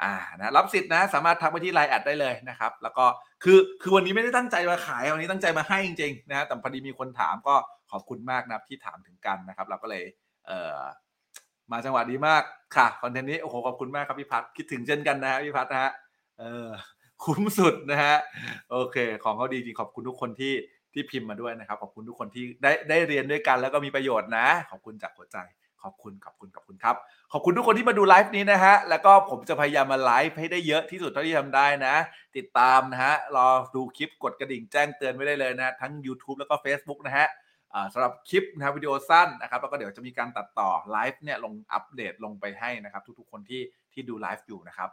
[0.04, 3.06] อ่านะรับสิทธิ์นะสามารถทักไปที่ Line add ได้เลยนะครับ แล้วก็
[3.44, 7.56] คือคือวันนี้ไม่ได้ตั้งใจมาขายวันนี้ตั้งใจมาให้จริงๆนะฮะแต่พอดีมีคนถามก็
[7.92, 10.04] ขอบคุณมากนะครับที่ถามถึงกันนะครับ เราก็เลย
[10.48, 10.80] เอ่อ
[11.72, 12.44] มาจังหวะดีมาก
[12.76, 15.92] ค่ะคอนเทนต์นี้โอ้โหขอบคุณมากครับพี่พัฒคิดถึงเช่นกันนะฮะพี่พัฒน์นะฮะ
[16.40, 16.68] เออ
[17.24, 18.16] คุ้มสุดนะฮะ
[18.72, 20.54] โอเค ของเขาดีจริงขอบคุณทุกคนที่
[20.94, 25.38] ที่พิมพ์มาด้วยนะครับ ขอบคุณทุกคนที่ได้ได้เรียนด้วยกันแล้วก็มีประโยชน์นะ ขอบคุณจากหัวใจ
[25.84, 26.96] ขอบคุณขอบคุณขอบคุณครับ
[27.34, 31.96] ขอบคุณทุกคนที่มาดูไลฟ์นี้นะฮะแล้วก็ผมจะพยายามมาไลฟ์ให้ได้เยอะที่สุดเท่าที่ทำได้นะ
[32.38, 37.28] ติดตามนะฮะรอดูคลิปกดกระดิ่งแจ้งเตือนไว้ได้เลยนะทั้ง YouTube แล้วก็ Facebook นะฮะ
[37.94, 43.62] สำหรับคลิปนะครับวิดีโอสั้นนะครับแล้วก็เดี๋ยวจะมีการตัดต่อไลฟ์เนี่ยลงอัปเดตลงไปให้นะครับ ทุกๆคนที่
[43.94, 44.90] ที่ดูไลฟ์อยู่นะครับ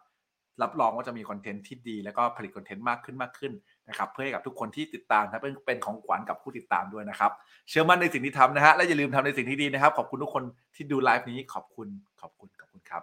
[0.63, 3.53] รับรองว่าจะมีคอนเทนต์ที่ดีแล้วก็ผลิตคอนเทนต์มากขึ้นมากขึ้น
[3.89, 7.31] นะครับเพื่อให้กับทุกคนที่ติดตามนะเป็นเป็นของขวัญกับผู้ติดตามด้วยนะครับ
[7.69, 10.45] เชื่อมั่นในสิ่งที่ทำนะฮะและอย่าลืมทำในสิ่งที่ดีนะครับ ขอบคุณทุกคน
[10.75, 11.89] ที่ดูไลฟ์นี้ขอบคุณ
[12.21, 13.03] ขอบคุณขอบคุณครับ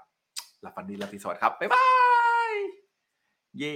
[0.64, 1.86] ลาฝันดีหลับดีสวัสดีครับบ๊ายบาย
[2.51, 2.54] ย
[3.58, 3.76] เย่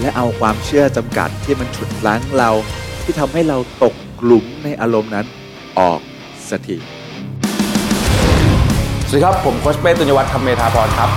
[0.00, 2.50] และเอาความเชื่อจำกัดที่มันฉุดรั้งเรา
[3.02, 5.26] ที่ทำให้เราตกกลุ่มในอารมณ์นั้น
[5.78, 6.00] ออก
[6.48, 6.76] สักที
[9.08, 11.10] สวัสดีครับ ผมโคชเป้ตุญญวัฒน์ธรรมเมธาพรครับ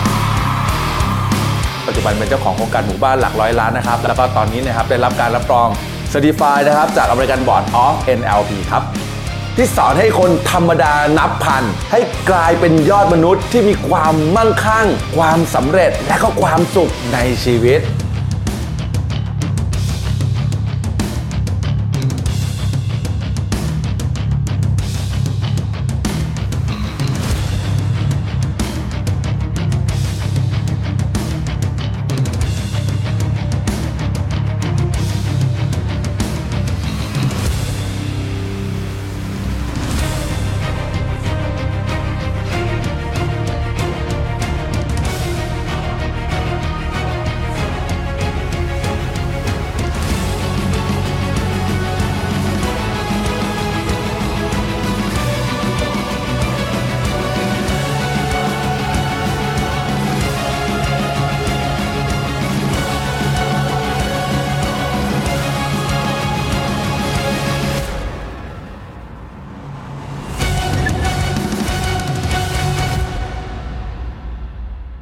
[1.88, 5.67] ปัจจุบันเป็นเจ้าของโครงการหมู่บ้านหลักร้อยล้านนะครับ แล้วก็ตอนนี้นะครับได้รับการรับรอง
[6.11, 8.84] Certified นะครับ จาก American Board of NLP ครับ
[9.57, 17.79] ที่สอนให้คนธรรมดานับพัน ให้กลายเป็นยอดมนุษย์ที่มีความมั่งคั่ง ความสำเร็จและก็ความสุขในชีวิต